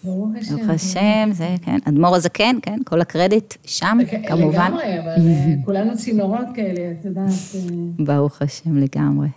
ברוך 0.04 0.30
השם. 0.40 0.56
ברוך 0.56 0.70
השם, 0.70 1.30
זה, 1.32 1.56
כן, 1.62 1.78
אדמו"ר 1.86 2.16
הזקן, 2.16 2.56
כן, 2.62 2.78
כל 2.86 3.02
הקרדיט 3.02 3.54
שם, 3.66 3.98
כמובן. 4.28 4.72
לגמרי, 4.72 5.00
אבל 5.00 5.28
אה, 5.28 5.54
כולנו 5.66 5.98
צינורות 5.98 6.46
כאלה, 6.56 6.92
את 6.92 7.06
יודעת. 7.06 7.30
אה. 7.56 7.62
ברוך 8.00 8.42
השם, 8.42 8.78
לגמרי. 8.78 9.28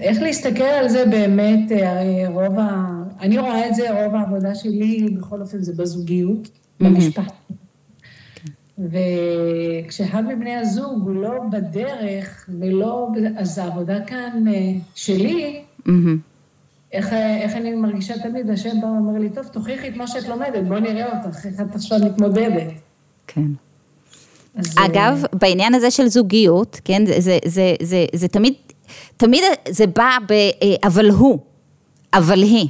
איך 0.00 0.22
להסתכל 0.22 0.62
על 0.62 0.88
זה 0.88 1.04
באמת, 1.06 1.70
הרי 1.70 2.26
רוב 2.26 2.58
ה... 2.58 3.02
אני 3.20 3.38
רואה 3.38 3.68
את 3.68 3.74
זה, 3.74 4.04
רוב 4.04 4.14
העבודה 4.14 4.54
שלי, 4.54 5.08
בכל 5.18 5.40
אופן, 5.40 5.62
זה 5.62 5.72
בזוגיות, 5.76 6.48
במשפט. 6.80 7.32
וכשאחד 8.78 10.24
מבני 10.24 10.56
הזוג 10.56 11.02
הוא 11.08 11.14
לא 11.14 11.32
בדרך 11.52 12.50
ולא, 12.60 13.08
אז 13.36 13.58
העבודה 13.58 14.04
כאן 14.04 14.44
אה, 14.48 14.72
שלי, 14.94 15.62
איך, 16.92 17.12
איך 17.12 17.56
אני 17.56 17.74
מרגישה 17.74 18.18
תמיד, 18.18 18.50
השם 18.50 18.80
בא 18.80 18.86
ואומר 18.86 19.18
לי, 19.18 19.30
טוב, 19.30 19.44
תוכיחי 19.44 19.88
את 19.88 19.96
מה 19.96 20.06
שאת 20.06 20.28
לומדת, 20.28 20.64
בואי 20.68 20.80
נראה 20.80 21.06
אותך, 21.16 21.46
איך 21.46 21.60
את 21.60 21.74
עכשיו 21.74 21.98
מתמודדת. 22.04 22.72
כן. 23.26 23.46
אז... 24.54 24.74
אגב, 24.76 25.22
בעניין 25.32 25.74
הזה 25.74 25.90
של 25.90 26.06
זוגיות, 26.06 26.80
כן, 26.84 27.06
זה, 27.06 27.20
זה, 27.20 27.38
זה, 27.44 27.74
זה, 27.82 28.04
זה 28.12 28.28
תמיד, 28.28 28.54
תמיד 29.16 29.42
זה 29.68 29.86
בא 29.86 30.18
ב... 30.28 30.32
אה, 30.32 30.48
אבל 30.84 31.10
הוא, 31.10 31.38
אבל 32.14 32.42
היא. 32.42 32.68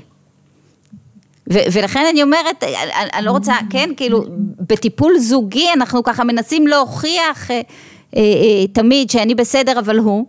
ו- 1.53 1.73
ולכן 1.73 2.05
אני 2.11 2.23
אומרת, 2.23 2.65
אני, 2.65 2.75
אני 3.15 3.27
לא 3.27 3.31
רוצה, 3.31 3.55
כן, 3.71 3.91
כאילו, 3.97 4.25
בטיפול 4.69 5.19
זוגי 5.19 5.67
אנחנו 5.73 6.03
ככה 6.03 6.25
מנסים 6.25 6.67
להוכיח 6.67 7.51
אה, 7.51 7.57
אה, 7.57 8.21
אה, 8.21 8.67
תמיד 8.73 9.11
שאני 9.11 9.35
בסדר, 9.35 9.79
אבל 9.79 9.99
הוא. 9.99 10.27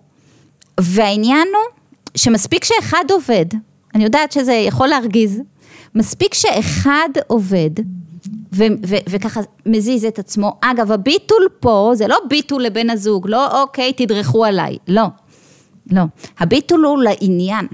והעניין 0.80 1.48
הוא 1.54 1.80
שמספיק 2.18 2.64
שאחד 2.64 3.04
עובד, 3.12 3.46
אני 3.96 4.04
יודעת 4.04 4.32
שזה 4.32 4.54
יכול 4.54 4.88
להרגיז, 4.88 5.42
מספיק 5.96 6.34
שאחד 6.34 7.10
עובד, 7.28 7.70
ו- 8.54 8.64
ו- 8.88 9.04
וככה 9.10 9.42
מזיז 9.66 10.06
את 10.06 10.20
עצמו. 10.20 10.58
אגב, 10.62 10.92
הביטול 10.92 11.48
פה 11.60 11.92
זה 11.94 12.08
לא 12.08 12.18
ביטול 12.30 12.64
לבן 12.64 12.90
הזוג, 12.90 13.28
לא 13.30 13.62
אוקיי, 13.62 13.94
תדרכו 13.94 14.46
עליי, 14.46 14.78
לא, 14.88 15.04
לא. 15.92 16.02
הביטול 16.40 16.86
הוא 16.86 16.98
לעניין, 17.00 17.68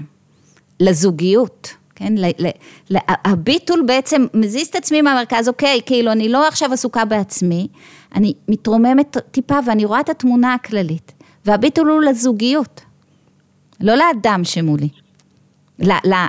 לזוגיות. 0.80 1.74
כן, 1.94 2.14
ל, 2.18 2.24
ל, 2.38 2.48
ל, 2.90 2.96
הביטול 3.08 3.82
בעצם 3.86 4.26
מזיז 4.34 4.68
את 4.68 4.76
עצמי 4.76 5.02
מהמרכז, 5.02 5.48
אוקיי, 5.48 5.80
כאילו 5.86 6.12
אני 6.12 6.28
לא 6.28 6.48
עכשיו 6.48 6.72
עסוקה 6.72 7.04
בעצמי, 7.04 7.68
אני 8.14 8.34
מתרוממת 8.48 9.16
טיפה 9.30 9.58
ואני 9.66 9.84
רואה 9.84 10.00
את 10.00 10.08
התמונה 10.08 10.54
הכללית, 10.54 11.12
והביטול 11.44 11.88
הוא 11.90 12.02
לזוגיות, 12.02 12.80
לא 13.80 13.94
לאדם 13.94 14.44
שמולי, 14.44 14.88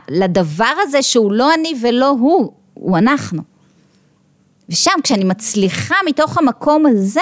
לדבר 0.09 0.73
הזה 0.81 1.01
שהוא 1.01 1.31
לא 1.31 1.53
אני 1.53 1.73
ולא 1.81 2.09
הוא, 2.09 2.51
הוא 2.73 2.97
אנחנו. 2.97 3.41
ושם 4.69 4.91
כשאני 5.03 5.23
מצליחה 5.23 5.95
מתוך 6.05 6.37
המקום 6.37 6.85
הזה 6.85 7.21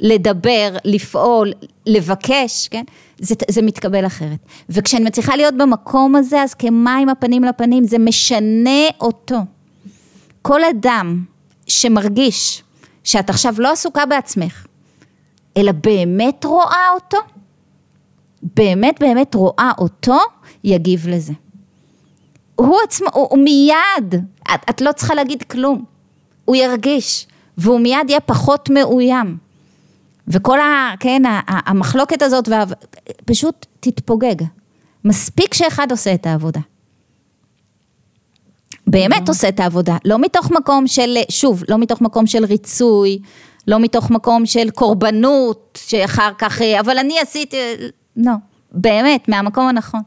לדבר, 0.00 0.76
לפעול, 0.84 1.52
לבקש, 1.86 2.68
כן? 2.68 2.84
זה, 3.18 3.34
זה 3.50 3.62
מתקבל 3.62 4.06
אחרת. 4.06 4.38
וכשאני 4.68 5.04
מצליחה 5.04 5.36
להיות 5.36 5.54
במקום 5.54 6.16
הזה, 6.16 6.42
אז 6.42 6.54
כמים 6.54 7.08
הפנים 7.08 7.44
לפנים, 7.44 7.84
זה 7.84 7.98
משנה 7.98 8.88
אותו. 9.00 9.38
כל 10.42 10.64
אדם 10.64 11.24
שמרגיש 11.66 12.62
שאת 13.04 13.30
עכשיו 13.30 13.54
לא 13.58 13.72
עסוקה 13.72 14.06
בעצמך, 14.06 14.66
אלא 15.56 15.72
באמת 15.72 16.44
רואה 16.44 16.90
אותו, 16.94 17.18
באמת 18.42 18.96
באמת 19.00 19.34
רואה 19.34 19.70
אותו, 19.78 20.18
יגיב 20.64 21.08
לזה. 21.08 21.32
הוא 22.54 22.76
עצמו, 22.84 23.08
הוא, 23.12 23.26
הוא 23.30 23.38
מיד, 23.38 24.14
את, 24.54 24.60
את 24.70 24.80
לא 24.80 24.92
צריכה 24.92 25.14
להגיד 25.14 25.42
כלום, 25.42 25.84
הוא 26.44 26.56
ירגיש, 26.56 27.26
והוא 27.58 27.80
מיד 27.80 28.08
יהיה 28.08 28.20
פחות 28.20 28.70
מאוים. 28.70 29.36
וכל 30.28 30.60
ה, 30.60 30.94
כן, 31.00 31.22
המחלוקת 31.46 32.22
הזאת, 32.22 32.48
וה, 32.48 32.64
פשוט 33.24 33.66
תתפוגג. 33.80 34.44
מספיק 35.04 35.54
שאחד 35.54 35.90
עושה 35.90 36.14
את 36.14 36.26
העבודה. 36.26 36.60
באמת 38.86 39.28
עושה 39.28 39.48
את 39.48 39.60
העבודה, 39.60 39.96
לא 40.04 40.18
מתוך 40.18 40.50
מקום 40.50 40.86
של, 40.86 41.16
שוב, 41.28 41.62
לא 41.68 41.78
מתוך 41.78 42.00
מקום 42.00 42.26
של 42.26 42.44
ריצוי, 42.44 43.18
לא 43.68 43.78
מתוך 43.78 44.10
מקום 44.10 44.46
של 44.46 44.70
קורבנות, 44.70 45.78
שאחר 45.84 46.30
כך, 46.38 46.62
אה, 46.62 46.80
אבל 46.80 46.98
אני 46.98 47.18
עשיתי, 47.18 47.56
לא, 48.16 48.32
באמת, 48.72 49.28
מהמקום 49.28 49.68
הנכון. 49.68 50.00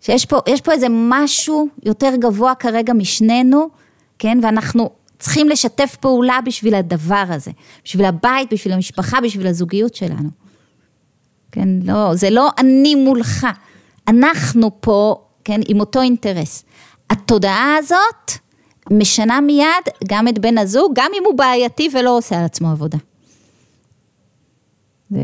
שיש 0.00 0.26
פה, 0.26 0.38
פה 0.64 0.72
איזה 0.72 0.86
משהו 0.90 1.68
יותר 1.82 2.12
גבוה 2.18 2.54
כרגע 2.54 2.92
משנינו, 2.92 3.68
כן, 4.18 4.38
ואנחנו 4.42 4.90
צריכים 5.18 5.48
לשתף 5.48 5.96
פעולה 6.00 6.38
בשביל 6.44 6.74
הדבר 6.74 7.24
הזה, 7.28 7.50
בשביל 7.84 8.04
הבית, 8.04 8.52
בשביל 8.52 8.74
המשפחה, 8.74 9.20
בשביל 9.20 9.46
הזוגיות 9.46 9.94
שלנו. 9.94 10.30
כן, 11.52 11.68
לא, 11.82 12.14
זה 12.14 12.30
לא 12.30 12.50
אני 12.58 12.94
מולך, 12.94 13.46
אנחנו 14.08 14.70
פה, 14.80 15.24
כן, 15.44 15.60
עם 15.68 15.80
אותו 15.80 16.02
אינטרס. 16.02 16.64
התודעה 17.10 17.76
הזאת 17.78 18.30
משנה 18.90 19.40
מיד 19.40 19.84
גם 20.08 20.28
את 20.28 20.38
בן 20.38 20.58
הזוג, 20.58 20.92
גם 20.94 21.10
אם 21.18 21.22
הוא 21.26 21.38
בעייתי 21.38 21.88
ולא 21.92 22.16
עושה 22.16 22.38
על 22.38 22.44
עצמו 22.44 22.70
עבודה. 22.70 22.98
זה, 25.10 25.20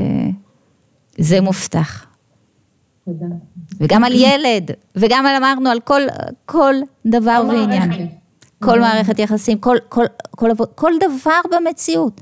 זה 1.19 1.41
מובטח. 1.41 2.07
תודה. 3.05 3.27
וגם 3.81 4.05
על 4.05 4.13
ילד, 4.15 4.71
וגם 4.97 5.27
על, 5.27 5.37
אמרנו 5.37 5.71
על 5.71 5.81
כל, 5.81 6.03
כל 6.47 6.75
דבר 7.07 7.43
ועניין. 7.49 8.09
כל 8.63 8.81
מערכת 8.81 9.19
יחסים, 9.19 9.59
כל, 9.59 9.77
כל, 9.89 10.05
כל, 10.31 10.51
כל, 10.57 10.65
כל 10.75 10.93
דבר 11.01 11.41
במציאות. 11.51 12.21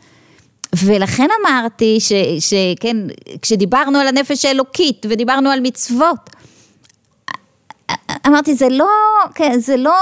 ולכן 0.84 1.28
אמרתי 1.42 2.00
ש, 2.00 2.12
שכן, 2.38 2.96
כשדיברנו 3.42 3.98
על 3.98 4.06
הנפש 4.06 4.44
האלוקית 4.44 5.06
ודיברנו 5.08 5.50
על 5.50 5.60
מצוות, 5.60 6.30
אמרתי, 8.26 8.54
זה 8.54 8.68
לא, 8.68 8.88
כן, 9.34 9.58
זה 9.58 9.76
לא 9.76 9.94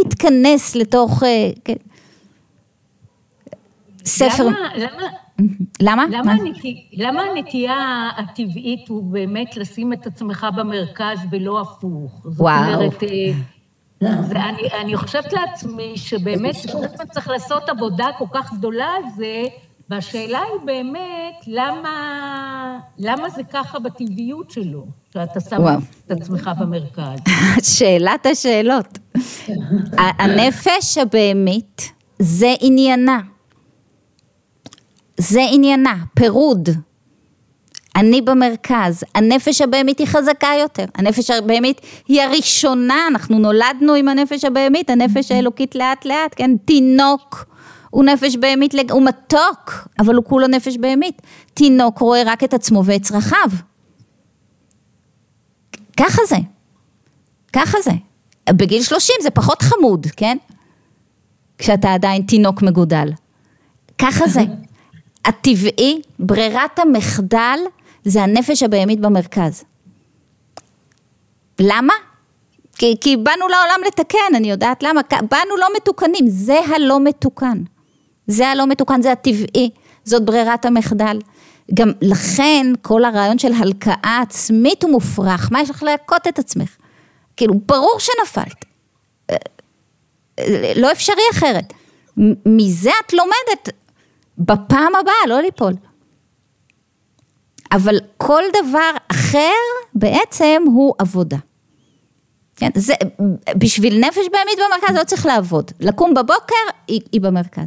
מתכנס 0.00 0.74
לתוך, 0.74 1.22
אה, 1.22 1.50
כן, 1.64 1.74
ספר. 4.04 4.44
למה? 4.44 4.76
למה? 4.76 5.23
למה? 5.80 6.04
הנטי, 6.32 6.86
למה 6.92 7.22
הנטייה 7.22 8.10
הטבעית 8.16 8.88
הוא 8.88 9.12
באמת 9.12 9.56
לשים 9.56 9.92
את 9.92 10.06
עצמך 10.06 10.46
במרכז 10.56 11.18
ולא 11.30 11.60
הפוך? 11.60 12.20
וואו. 12.24 12.64
זאת 12.64 12.74
אומרת, 12.74 13.02
אה, 13.02 13.32
ואני 14.28 14.68
אני 14.80 14.96
חושבת 14.96 15.32
לעצמי 15.32 15.92
שבאמת 15.96 16.54
צריך 17.10 17.28
לעשות 17.28 17.68
עבודה 17.68 18.06
כל 18.18 18.24
כך 18.32 18.52
גדולה 18.54 18.86
על 18.86 19.02
זה, 19.16 19.42
והשאלה 19.90 20.38
היא 20.38 20.60
באמת, 20.66 21.44
למה, 21.46 22.78
למה 22.98 23.30
זה 23.30 23.42
ככה 23.52 23.78
בטבעיות 23.78 24.50
שלו, 24.50 24.86
שאתה 25.14 25.40
שם 25.40 25.56
וואו. 25.62 25.78
את 26.06 26.10
עצמך 26.10 26.50
במרכז? 26.60 27.18
שאלת 27.78 28.26
השאלות. 28.26 28.98
הנפש 29.98 30.98
הבהמית 30.98 31.92
זה 32.18 32.54
עניינה. 32.60 33.20
זה 35.16 35.40
עניינה, 35.50 35.96
פירוד. 36.14 36.68
אני 37.96 38.22
במרכז, 38.22 39.04
הנפש 39.14 39.60
הבהמית 39.60 39.98
היא 39.98 40.06
חזקה 40.06 40.50
יותר, 40.60 40.84
הנפש 40.94 41.30
הבהמית 41.30 41.80
היא 42.08 42.22
הראשונה, 42.22 43.06
אנחנו 43.08 43.38
נולדנו 43.38 43.94
עם 43.94 44.08
הנפש 44.08 44.44
הבהמית, 44.44 44.90
הנפש 44.90 45.32
האלוקית 45.32 45.74
לאט 45.74 46.04
לאט, 46.04 46.34
כן, 46.36 46.50
תינוק 46.64 47.46
הוא 47.94 48.04
נפש 48.04 48.36
בהמית, 48.36 48.74
הוא 48.90 49.02
מתוק, 49.02 49.88
אבל 49.98 50.14
הוא 50.14 50.24
כולו 50.24 50.46
נפש 50.46 50.76
בהמית. 50.76 51.22
תינוק 51.54 51.98
רואה 51.98 52.22
רק 52.26 52.44
את 52.44 52.54
עצמו 52.54 52.84
ואת 52.84 53.02
צרכיו. 53.02 53.48
ככה 55.96 56.22
זה. 56.28 56.36
ככה 57.52 57.78
זה. 57.84 57.90
בגיל 58.52 58.82
30 58.82 59.16
זה 59.22 59.30
פחות 59.30 59.62
חמוד, 59.62 60.06
כן? 60.16 60.36
כשאתה 61.58 61.94
עדיין 61.94 62.22
תינוק 62.22 62.62
מגודל. 62.62 63.12
ככה 63.98 64.28
זה. 64.28 64.40
הטבעי, 65.24 66.00
ברירת 66.18 66.78
המחדל, 66.78 67.58
זה 68.04 68.22
הנפש 68.22 68.62
הבהמית 68.62 69.00
במרכז. 69.00 69.64
למה? 71.58 71.94
כי, 72.76 72.96
כי 73.00 73.16
באנו 73.16 73.48
לעולם 73.48 73.80
לתקן, 73.86 74.34
אני 74.34 74.50
יודעת 74.50 74.82
למה, 74.82 75.00
באנו 75.30 75.56
לא 75.56 75.66
מתוקנים, 75.76 76.24
זה 76.28 76.60
הלא 76.74 77.00
מתוקן. 77.00 77.62
זה 78.26 78.48
הלא 78.48 78.66
מתוקן, 78.66 79.02
זה 79.02 79.12
הטבעי, 79.12 79.70
זאת 80.04 80.24
ברירת 80.24 80.64
המחדל. 80.64 81.18
גם 81.74 81.92
לכן 82.02 82.66
כל 82.82 83.04
הרעיון 83.04 83.38
של 83.38 83.52
הלקאה 83.52 84.20
עצמית 84.22 84.82
הוא 84.82 84.90
מופרך, 84.90 85.48
מה 85.52 85.60
יש 85.62 85.70
לך 85.70 85.82
להכות 85.82 86.26
את 86.26 86.38
עצמך? 86.38 86.76
כאילו, 87.36 87.54
ברור 87.66 87.96
שנפלת. 87.98 88.64
לא 90.76 90.92
אפשרי 90.92 91.22
אחרת. 91.32 91.72
מזה 92.46 92.90
את 93.06 93.12
לומדת 93.12 93.68
בפעם 94.38 94.94
הבאה, 94.94 95.26
לא 95.28 95.40
ליפול. 95.40 95.72
אבל 97.72 97.98
כל 98.16 98.42
דבר 98.62 98.90
אחר 99.10 99.52
בעצם 99.94 100.62
הוא 100.66 100.94
עבודה. 100.98 101.36
כן, 102.56 102.70
זה, 102.74 102.94
בשביל 103.58 103.98
נפש 103.98 104.26
בהמית 104.32 104.58
במרכז 104.58 104.96
לא 104.96 105.04
צריך 105.04 105.26
לעבוד. 105.26 105.70
לקום 105.80 106.14
בבוקר, 106.14 106.54
היא, 106.88 107.00
היא 107.12 107.20
במרכז. 107.20 107.66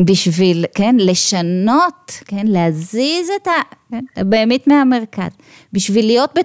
בשביל, 0.00 0.64
כן, 0.74 0.96
לשנות, 0.98 2.12
כן, 2.24 2.46
להזיז 2.46 3.30
את 3.42 3.46
ה... 3.46 3.50
כן, 3.90 4.04
הבהמית 4.16 4.66
מהמרכז. 4.66 5.30
בשביל 5.72 6.06
להיות 6.06 6.38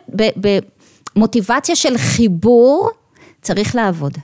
במוטיבציה 1.15 1.75
של 1.75 1.97
חיבור, 1.97 2.89
צריך 3.41 3.75
לעבוד, 3.75 4.17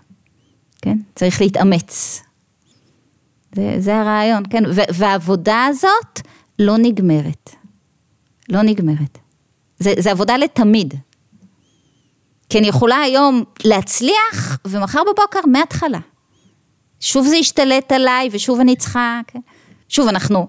כן? 0.82 0.98
צריך 1.16 1.42
להתאמץ. 1.42 2.22
זה, 3.56 3.76
זה 3.80 3.98
הרעיון, 4.00 4.44
כן? 4.50 4.64
והעבודה 4.94 5.66
הזאת 5.66 6.22
לא 6.60 6.78
נגמרת. 6.78 7.50
לא 8.50 8.62
נגמרת. 8.62 9.18
זה, 9.80 9.94
זה 10.00 10.12
עבודה 10.12 10.38
לתמיד. 10.38 10.94
כי 12.50 12.60
אני 12.60 12.68
יכולה 12.68 12.98
היום 12.98 13.44
להצליח, 13.66 14.58
ומחר 14.66 15.02
בבוקר 15.04 15.40
מההתחלה. 15.52 16.00
שוב 17.00 17.28
זה 17.28 17.36
ישתלט 17.36 17.92
עליי, 17.92 18.30
ושוב 18.32 18.60
אני 18.60 18.76
צריכה, 18.76 19.20
כן? 19.28 19.40
שוב, 19.90 20.08
אנחנו 20.08 20.48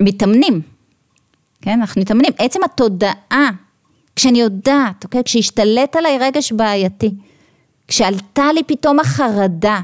מתאמנים, 0.00 0.60
כן? 1.62 1.80
אנחנו 1.80 2.00
מתאמנים. 2.00 2.32
עצם 2.38 2.64
התודעה, 2.64 3.50
כשאני 4.16 4.40
יודעת, 4.40 5.04
אוקיי? 5.04 5.24
כשהשתלט 5.24 5.96
עליי 5.96 6.18
רגש 6.18 6.52
בעייתי, 6.52 7.14
כשעלתה 7.88 8.52
לי 8.52 8.62
פתאום 8.64 9.00
החרדה, 9.00 9.80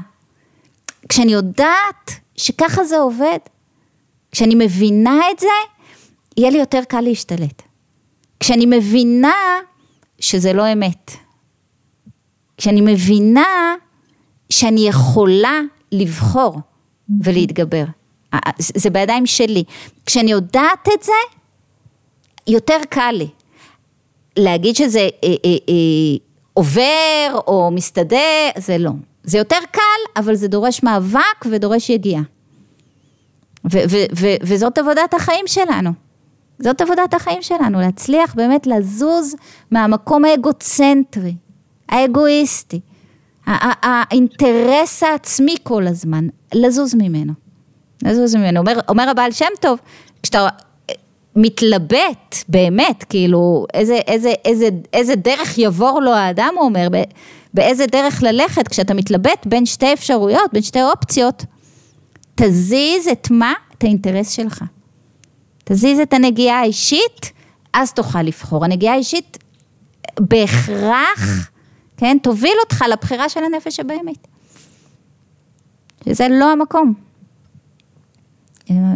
כשאני 1.09 1.31
יודעת 1.31 2.11
שככה 2.41 2.83
זה 2.83 2.97
עובד, 2.97 3.37
כשאני 4.31 4.55
מבינה 4.55 5.19
את 5.31 5.39
זה, 5.39 5.47
יהיה 6.37 6.49
לי 6.49 6.57
יותר 6.57 6.81
קל 6.87 7.01
להשתלט. 7.01 7.61
כשאני 8.39 8.65
מבינה 8.65 9.59
שזה 10.19 10.53
לא 10.53 10.73
אמת. 10.73 11.11
כשאני 12.57 12.81
מבינה 12.81 13.75
שאני 14.49 14.87
יכולה 14.87 15.59
לבחור 15.91 16.59
ולהתגבר. 17.23 17.83
זה 18.57 18.89
בידיים 18.89 19.25
שלי. 19.25 19.63
כשאני 20.05 20.31
יודעת 20.31 20.87
את 20.93 21.03
זה, 21.03 21.11
יותר 22.47 22.77
קל 22.89 23.11
לי. 23.11 23.27
להגיד 24.37 24.75
שזה 24.75 24.99
אה, 24.99 25.09
אה, 25.23 25.57
אה, 25.69 26.17
עובר 26.53 27.39
או 27.47 27.71
מסתדר, 27.71 28.49
זה 28.57 28.77
לא. 28.77 28.91
זה 29.23 29.37
יותר 29.37 29.57
קל, 29.71 30.19
אבל 30.21 30.35
זה 30.35 30.47
דורש 30.47 30.83
מאבק 30.83 31.45
ודורש 31.49 31.89
יגיעה. 31.89 32.21
וזאת 34.43 34.77
עבודת 34.77 35.13
החיים 35.13 35.47
שלנו. 35.47 35.91
זאת 36.59 36.81
עבודת 36.81 37.13
החיים 37.13 37.41
שלנו, 37.41 37.79
להצליח 37.79 38.35
באמת 38.35 38.67
לזוז 38.67 39.35
מהמקום 39.71 40.25
האגוצנטרי, 40.25 41.35
האגואיסטי, 41.89 42.79
האינטרס 43.47 45.03
העצמי 45.03 45.55
כל 45.63 45.87
הזמן, 45.87 46.27
לזוז 46.53 46.95
ממנו. 46.95 47.33
לזוז 48.03 48.35
ממנו. 48.35 48.59
אומר, 48.59 48.79
אומר 48.89 49.09
הבעל 49.09 49.31
שם 49.31 49.45
טוב, 49.59 49.79
כשאתה 50.23 50.47
מתלבט 51.35 52.35
באמת, 52.47 53.03
כאילו, 53.03 53.65
איזה, 53.73 53.95
איזה, 53.95 54.33
איזה, 54.45 54.69
איזה 54.93 55.15
דרך 55.15 55.57
יבור 55.57 56.01
לו 56.01 56.13
האדם, 56.13 56.53
הוא 56.57 56.65
אומר, 56.65 56.87
באיזה 57.53 57.85
דרך 57.85 58.23
ללכת, 58.23 58.67
כשאתה 58.67 58.93
מתלבט 58.93 59.45
בין 59.45 59.65
שתי 59.65 59.93
אפשרויות, 59.93 60.53
בין 60.53 60.61
שתי 60.61 60.83
אופציות, 60.83 61.45
תזיז 62.35 63.07
את 63.07 63.27
מה? 63.31 63.53
את 63.77 63.83
האינטרס 63.83 64.29
שלך. 64.29 64.63
תזיז 65.63 65.99
את 65.99 66.13
הנגיעה 66.13 66.59
האישית, 66.59 67.31
אז 67.73 67.93
תוכל 67.93 68.21
לבחור. 68.21 68.65
הנגיעה 68.65 68.93
האישית 68.93 69.37
בהכרח 70.19 71.51
כן, 72.01 72.17
תוביל 72.23 72.53
אותך 72.63 72.85
לבחירה 72.91 73.29
של 73.29 73.39
הנפש 73.43 73.79
הבהמית. 73.79 74.27
שזה 76.05 76.27
לא 76.29 76.51
המקום. 76.51 76.93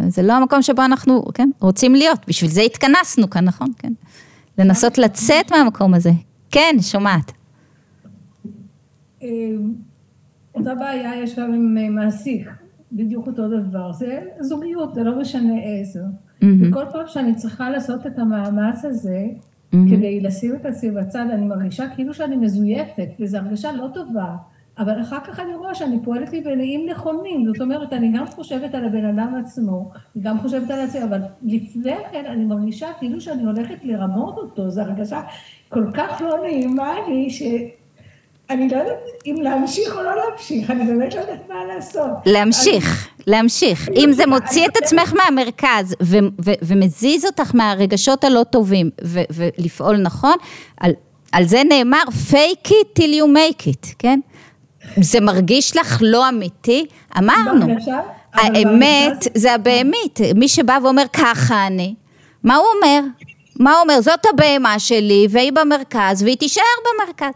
זה 0.08 0.22
לא 0.22 0.32
המקום 0.32 0.62
שבו 0.62 0.84
אנחנו, 0.84 1.24
כן, 1.34 1.50
רוצים 1.60 1.94
להיות, 1.94 2.18
בשביל 2.28 2.50
זה 2.50 2.62
התכנסנו 2.62 3.30
כאן, 3.30 3.44
נכון? 3.44 3.68
כן. 3.78 3.92
לנסות 4.58 4.98
לצאת 4.98 5.52
מהמקום 5.52 5.94
הזה. 5.94 6.10
כן, 6.50 6.76
שומעת. 6.80 7.32
אה, 9.26 9.56
אותה 10.54 10.74
בעיה 10.74 11.22
יש 11.22 11.38
גם 11.38 11.54
עם 11.54 11.78
אה, 11.78 11.90
מעסיק. 11.90 12.48
בדיוק 12.92 13.26
אותו 13.26 13.48
דבר, 13.48 13.92
זה 13.92 14.20
זוגיות, 14.40 14.94
זה 14.94 15.04
לא 15.04 15.20
משנה 15.20 15.54
איזו. 15.62 16.00
Mm-hmm. 16.00 16.46
וכל 16.62 16.84
פעם 16.92 17.06
שאני 17.06 17.34
צריכה 17.34 17.70
לעשות 17.70 18.06
את 18.06 18.18
המאמץ 18.18 18.84
הזה, 18.84 19.26
mm-hmm. 19.26 19.76
כדי 19.90 20.20
לשים 20.20 20.54
את 20.54 20.66
עצמי 20.66 20.90
בצד, 20.90 21.26
אני 21.32 21.46
מרגישה 21.46 21.88
כאילו 21.94 22.14
שאני 22.14 22.36
מזויפת, 22.36 23.08
וזו 23.20 23.38
הרגשה 23.38 23.72
לא 23.72 23.88
טובה. 23.94 24.36
אבל 24.78 25.00
אחר 25.00 25.20
כך 25.24 25.40
אני 25.40 25.54
רואה 25.54 25.74
שאני 25.74 25.98
פועלת 26.04 26.32
לי 26.32 26.40
בנעים 26.40 26.88
נכונים, 26.90 27.46
זאת 27.46 27.60
אומרת, 27.60 27.92
אני 27.92 28.12
גם 28.12 28.26
חושבת 28.26 28.74
על 28.74 28.84
הבן 28.84 29.04
אדם 29.04 29.34
עצמו, 29.40 29.90
גם 30.20 30.38
חושבת 30.38 30.70
על 30.70 30.80
עצמי, 30.80 31.04
אבל 31.04 31.20
לפני 31.42 31.96
כן 32.12 32.24
אני 32.26 32.44
מרגישה 32.44 32.86
כאילו 32.98 33.20
שאני 33.20 33.44
הולכת 33.44 33.84
לרמות 33.84 34.36
אותו, 34.36 34.70
זו 34.70 34.80
הרגשה 34.80 35.20
כל 35.68 35.84
כך 35.94 36.22
לא 36.24 36.42
נעימה 36.42 36.94
לי, 37.08 37.30
שאני 38.48 38.68
לא 38.68 38.76
יודעת 38.76 38.96
אם 39.26 39.36
להמשיך 39.42 39.96
או 39.96 40.02
לא 40.02 40.10
להמשיך, 40.16 40.70
אני 40.70 40.84
באמת 40.84 41.14
לא 41.14 41.20
יודעת 41.20 41.48
מה 41.48 41.74
לעשות. 41.74 42.10
להמשיך, 42.26 43.08
אני... 43.16 43.24
להמשיך. 43.26 43.88
אם 43.96 44.12
זה 44.12 44.26
מוציא 44.26 44.66
את 44.66 44.76
עצמך 44.76 45.12
מהמרכז 45.14 45.94
ו- 46.02 46.18
ו- 46.44 46.52
ומזיז 46.62 47.24
אותך 47.24 47.54
מהרגשות 47.54 48.24
הלא 48.24 48.44
טובים 48.50 48.90
ו- 49.04 49.22
ולפעול 49.30 49.96
נכון, 49.96 50.34
על, 50.80 50.92
על 51.32 51.44
זה 51.44 51.62
נאמר 51.68 52.02
fake 52.30 52.68
it 52.68 52.98
till 52.98 53.12
you 53.20 53.26
make 53.36 53.62
it, 53.62 53.94
כן? 53.98 54.20
זה 55.00 55.20
מרגיש 55.20 55.76
לך 55.76 55.98
לא 56.00 56.28
אמיתי? 56.28 56.86
אמרנו. 57.18 57.66
האמת 58.32 59.28
זה 59.34 59.52
הבהמית, 59.54 60.20
מי 60.34 60.48
שבא 60.48 60.78
ואומר 60.82 61.04
ככה 61.12 61.66
אני, 61.66 61.94
מה 62.44 62.56
הוא 62.56 62.66
אומר? 62.76 63.00
מה 63.60 63.72
הוא 63.72 63.80
אומר? 63.82 64.00
זאת 64.00 64.26
הבהמה 64.32 64.78
שלי 64.78 65.26
והיא 65.30 65.52
במרכז 65.52 66.22
והיא 66.22 66.36
תישאר 66.36 66.62
במרכז. 66.84 67.34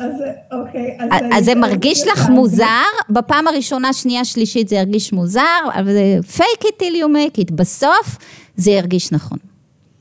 אז 0.00 0.22
אוקיי. 0.52 0.98
אז 1.32 1.44
זה 1.44 1.54
מרגיש 1.54 2.06
לך 2.06 2.28
מוזר, 2.30 2.64
בפעם 3.10 3.46
הראשונה, 3.46 3.92
שנייה, 3.92 4.24
שלישית 4.24 4.68
זה 4.68 4.76
ירגיש 4.76 5.12
מוזר, 5.12 5.60
אבל 5.74 5.92
זה 5.92 6.18
fake 6.36 6.64
it 6.64 6.82
till 6.82 6.94
you 7.02 7.06
make 7.06 7.40
it, 7.40 7.54
בסוף 7.54 8.18
זה 8.56 8.70
ירגיש 8.70 9.12
נכון. 9.12 9.38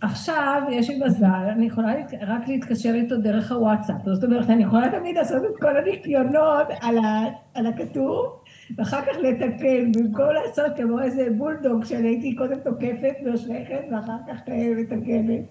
עכשיו 0.01 0.61
יש 0.71 0.89
לי 0.89 0.99
מזל, 1.05 1.25
אני 1.55 1.65
יכולה 1.65 1.93
רק 2.27 2.47
להתקשר 2.47 2.93
איתו 2.93 3.17
דרך 3.17 3.51
הוואטסאפ, 3.51 3.95
זאת 4.05 4.23
אומרת, 4.23 4.49
אני 4.49 4.63
יכולה 4.63 4.89
תמיד 4.89 5.15
לעשות 5.15 5.43
את 5.43 5.61
כל 5.61 5.77
הניקיונות 5.77 6.67
על, 6.81 6.97
ה, 6.97 7.25
על 7.53 7.67
הכתוב, 7.67 8.25
ואחר 8.77 9.01
כך 9.01 9.17
לתקן, 9.21 9.91
במקום 9.91 10.25
לעשות 10.33 10.71
כמו 10.77 11.01
איזה 11.01 11.27
בולדוג 11.37 11.85
שאני 11.85 12.07
הייתי 12.07 12.35
קודם 12.35 12.59
תוקפת 12.59 13.13
נושכת, 13.25 13.81
ואחר 13.91 14.17
כך 14.27 14.37
מתקנת. 14.77 15.41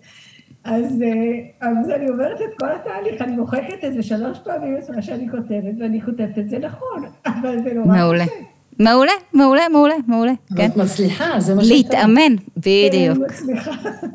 אז, 0.69 1.03
אה, 1.03 1.69
אז 1.69 1.91
אני 1.91 2.09
אומרת 2.09 2.41
את 2.41 2.59
כל 2.61 2.67
התהליך, 2.67 3.23
אני 3.23 3.37
מוחקת 3.37 3.85
את 3.87 3.95
זה 3.95 4.03
שלוש 4.03 4.39
פעמים 4.39 4.77
את 4.77 4.91
מה 4.91 5.03
שאני 5.03 5.31
כותבת, 5.31 5.75
ואני 5.81 6.03
כותבת 6.03 6.39
את 6.39 6.51
זה 6.51 6.59
נכון, 6.59 7.05
אבל 7.27 7.63
זה 7.65 7.75
נורא 7.75 7.87
מעולה. 7.87 8.25
קשה. 8.27 8.35
מעולה, 8.79 9.13
מעולה, 9.33 9.69
מעולה, 9.73 9.95
מעולה. 10.07 10.33
כן. 10.57 10.67
את 10.67 10.77
מצליחה, 10.77 11.41
זה 11.41 11.55
מה 11.55 11.65
שאתה... 11.65 11.75
להתאמן, 11.75 12.35
בדיוק. 12.57 13.19
כן, 13.19 13.25
מצליחה. 13.25 13.71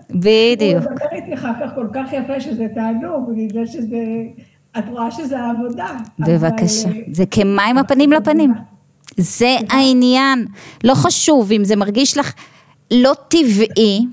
בדיוק. 0.10 0.84
הוא 0.84 0.92
מדבר 0.92 1.06
איתי 1.12 1.34
אחר 1.34 1.52
כך 1.62 1.76
כל 1.76 1.88
כך 1.94 2.14
יפה 2.14 2.40
שזה 2.40 2.68
תענוג, 2.76 3.32
בגלל 3.38 3.66
שזה... 3.66 4.04
את 4.78 4.84
רואה 4.90 5.12
שזה 5.12 5.38
עבודה. 5.46 5.88
בבקשה. 6.20 6.90
אבל... 6.90 6.98
זה 7.12 7.24
כמים 7.32 7.78
הפנים 7.78 8.12
לפנים. 8.12 8.54
זה 9.18 9.56
העניין. 9.70 10.46
לא 10.84 10.94
חשוב 10.94 11.52
אם 11.52 11.64
זה 11.64 11.76
מרגיש 11.76 12.18
לך 12.18 12.34
לא 12.92 13.14
טבעי. 13.28 14.06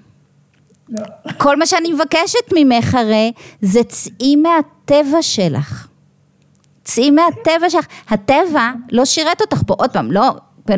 לא. 0.90 1.04
כל 1.38 1.56
מה 1.56 1.66
שאני 1.66 1.92
מבקשת 1.92 2.52
ממך 2.54 2.94
הרי, 2.94 3.32
זה 3.62 3.82
צאי 3.82 4.36
מהטבע 4.36 5.22
שלך. 5.22 5.86
צאי 6.84 7.10
מהטבע 7.10 7.70
שלך. 7.70 7.86
הטבע 8.08 8.70
לא 8.92 9.04
שירת 9.04 9.40
אותך 9.40 9.62
פה, 9.66 9.74
עוד 9.78 9.90
פעם, 9.90 10.12
לא, 10.12 10.30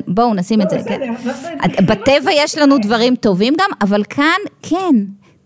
בואו 0.08 0.34
נשים 0.34 0.62
את 0.62 0.70
זה, 0.70 0.76
לא, 0.76 0.82
כן. 0.82 1.86
בטבע 1.86 2.32
יש 2.32 2.58
לנו 2.58 2.78
דברים 2.78 3.16
טובים 3.16 3.54
גם, 3.58 3.70
אבל 3.80 4.04
כאן, 4.04 4.40
כן, 4.62 4.94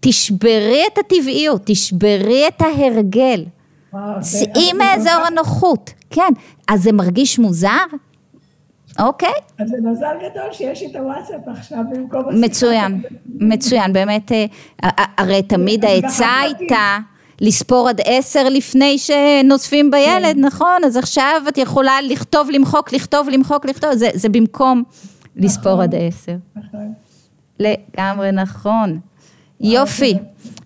תשברי 0.01 0.83
את 0.93 0.99
הטבעיות, 0.99 1.63
תשברי 1.65 2.49
את 2.49 2.63
ההרגל. 2.63 3.45
צאי 4.21 4.73
מאזור 4.73 5.27
הנוחות, 5.27 5.91
כן. 6.11 6.33
אז 6.69 6.83
זה 6.83 6.93
מרגיש 6.93 7.39
מוזר? 7.39 7.85
אוקיי. 8.99 9.33
אז 9.59 9.69
זה 9.69 9.77
מזל 9.91 10.17
גדול 10.19 10.53
שיש 10.53 10.83
את 10.83 10.97
הוואטסאפ 10.97 11.41
עכשיו 11.47 11.79
במקום 11.91 12.23
מצוין, 12.45 13.03
מצוין, 13.27 13.93
באמת, 13.93 14.33
אה, 14.33 14.47
הרי 15.19 15.43
תמיד 15.43 15.85
העצה 15.85 16.41
הייתה... 16.41 16.99
לספור 17.41 17.89
עד 17.89 18.01
עשר 18.05 18.49
לפני 18.49 18.99
שנוספים 18.99 19.91
בילד, 19.91 20.35
כן. 20.35 20.45
נכון? 20.45 20.85
אז 20.85 20.97
עכשיו 20.97 21.43
את 21.49 21.59
יכולה 21.59 22.01
לכתוב, 22.03 22.51
למחוק, 22.51 22.93
לכתוב, 22.93 23.29
למחוק, 23.29 23.67
לכתוב, 23.67 23.93
זה, 23.93 24.09
זה 24.15 24.29
במקום 24.29 24.83
נכון. 24.89 25.45
לספור 25.45 25.83
עד 25.83 25.95
עשר. 25.95 26.37
נכון. 26.57 26.93
לגמרי 27.61 28.33
נכון. 28.33 29.01
יופי. 29.61 30.15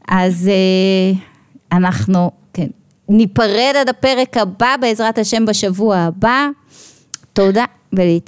אז 0.08 0.50
אנחנו, 1.72 2.30
כן, 2.52 2.66
ניפרד 3.08 3.74
עד 3.80 3.88
הפרק 3.88 4.36
הבא, 4.36 4.76
בעזרת 4.80 5.18
השם 5.18 5.46
בשבוע 5.46 5.96
הבא. 5.96 6.48
תודה 7.32 7.64
ve 7.92 8.10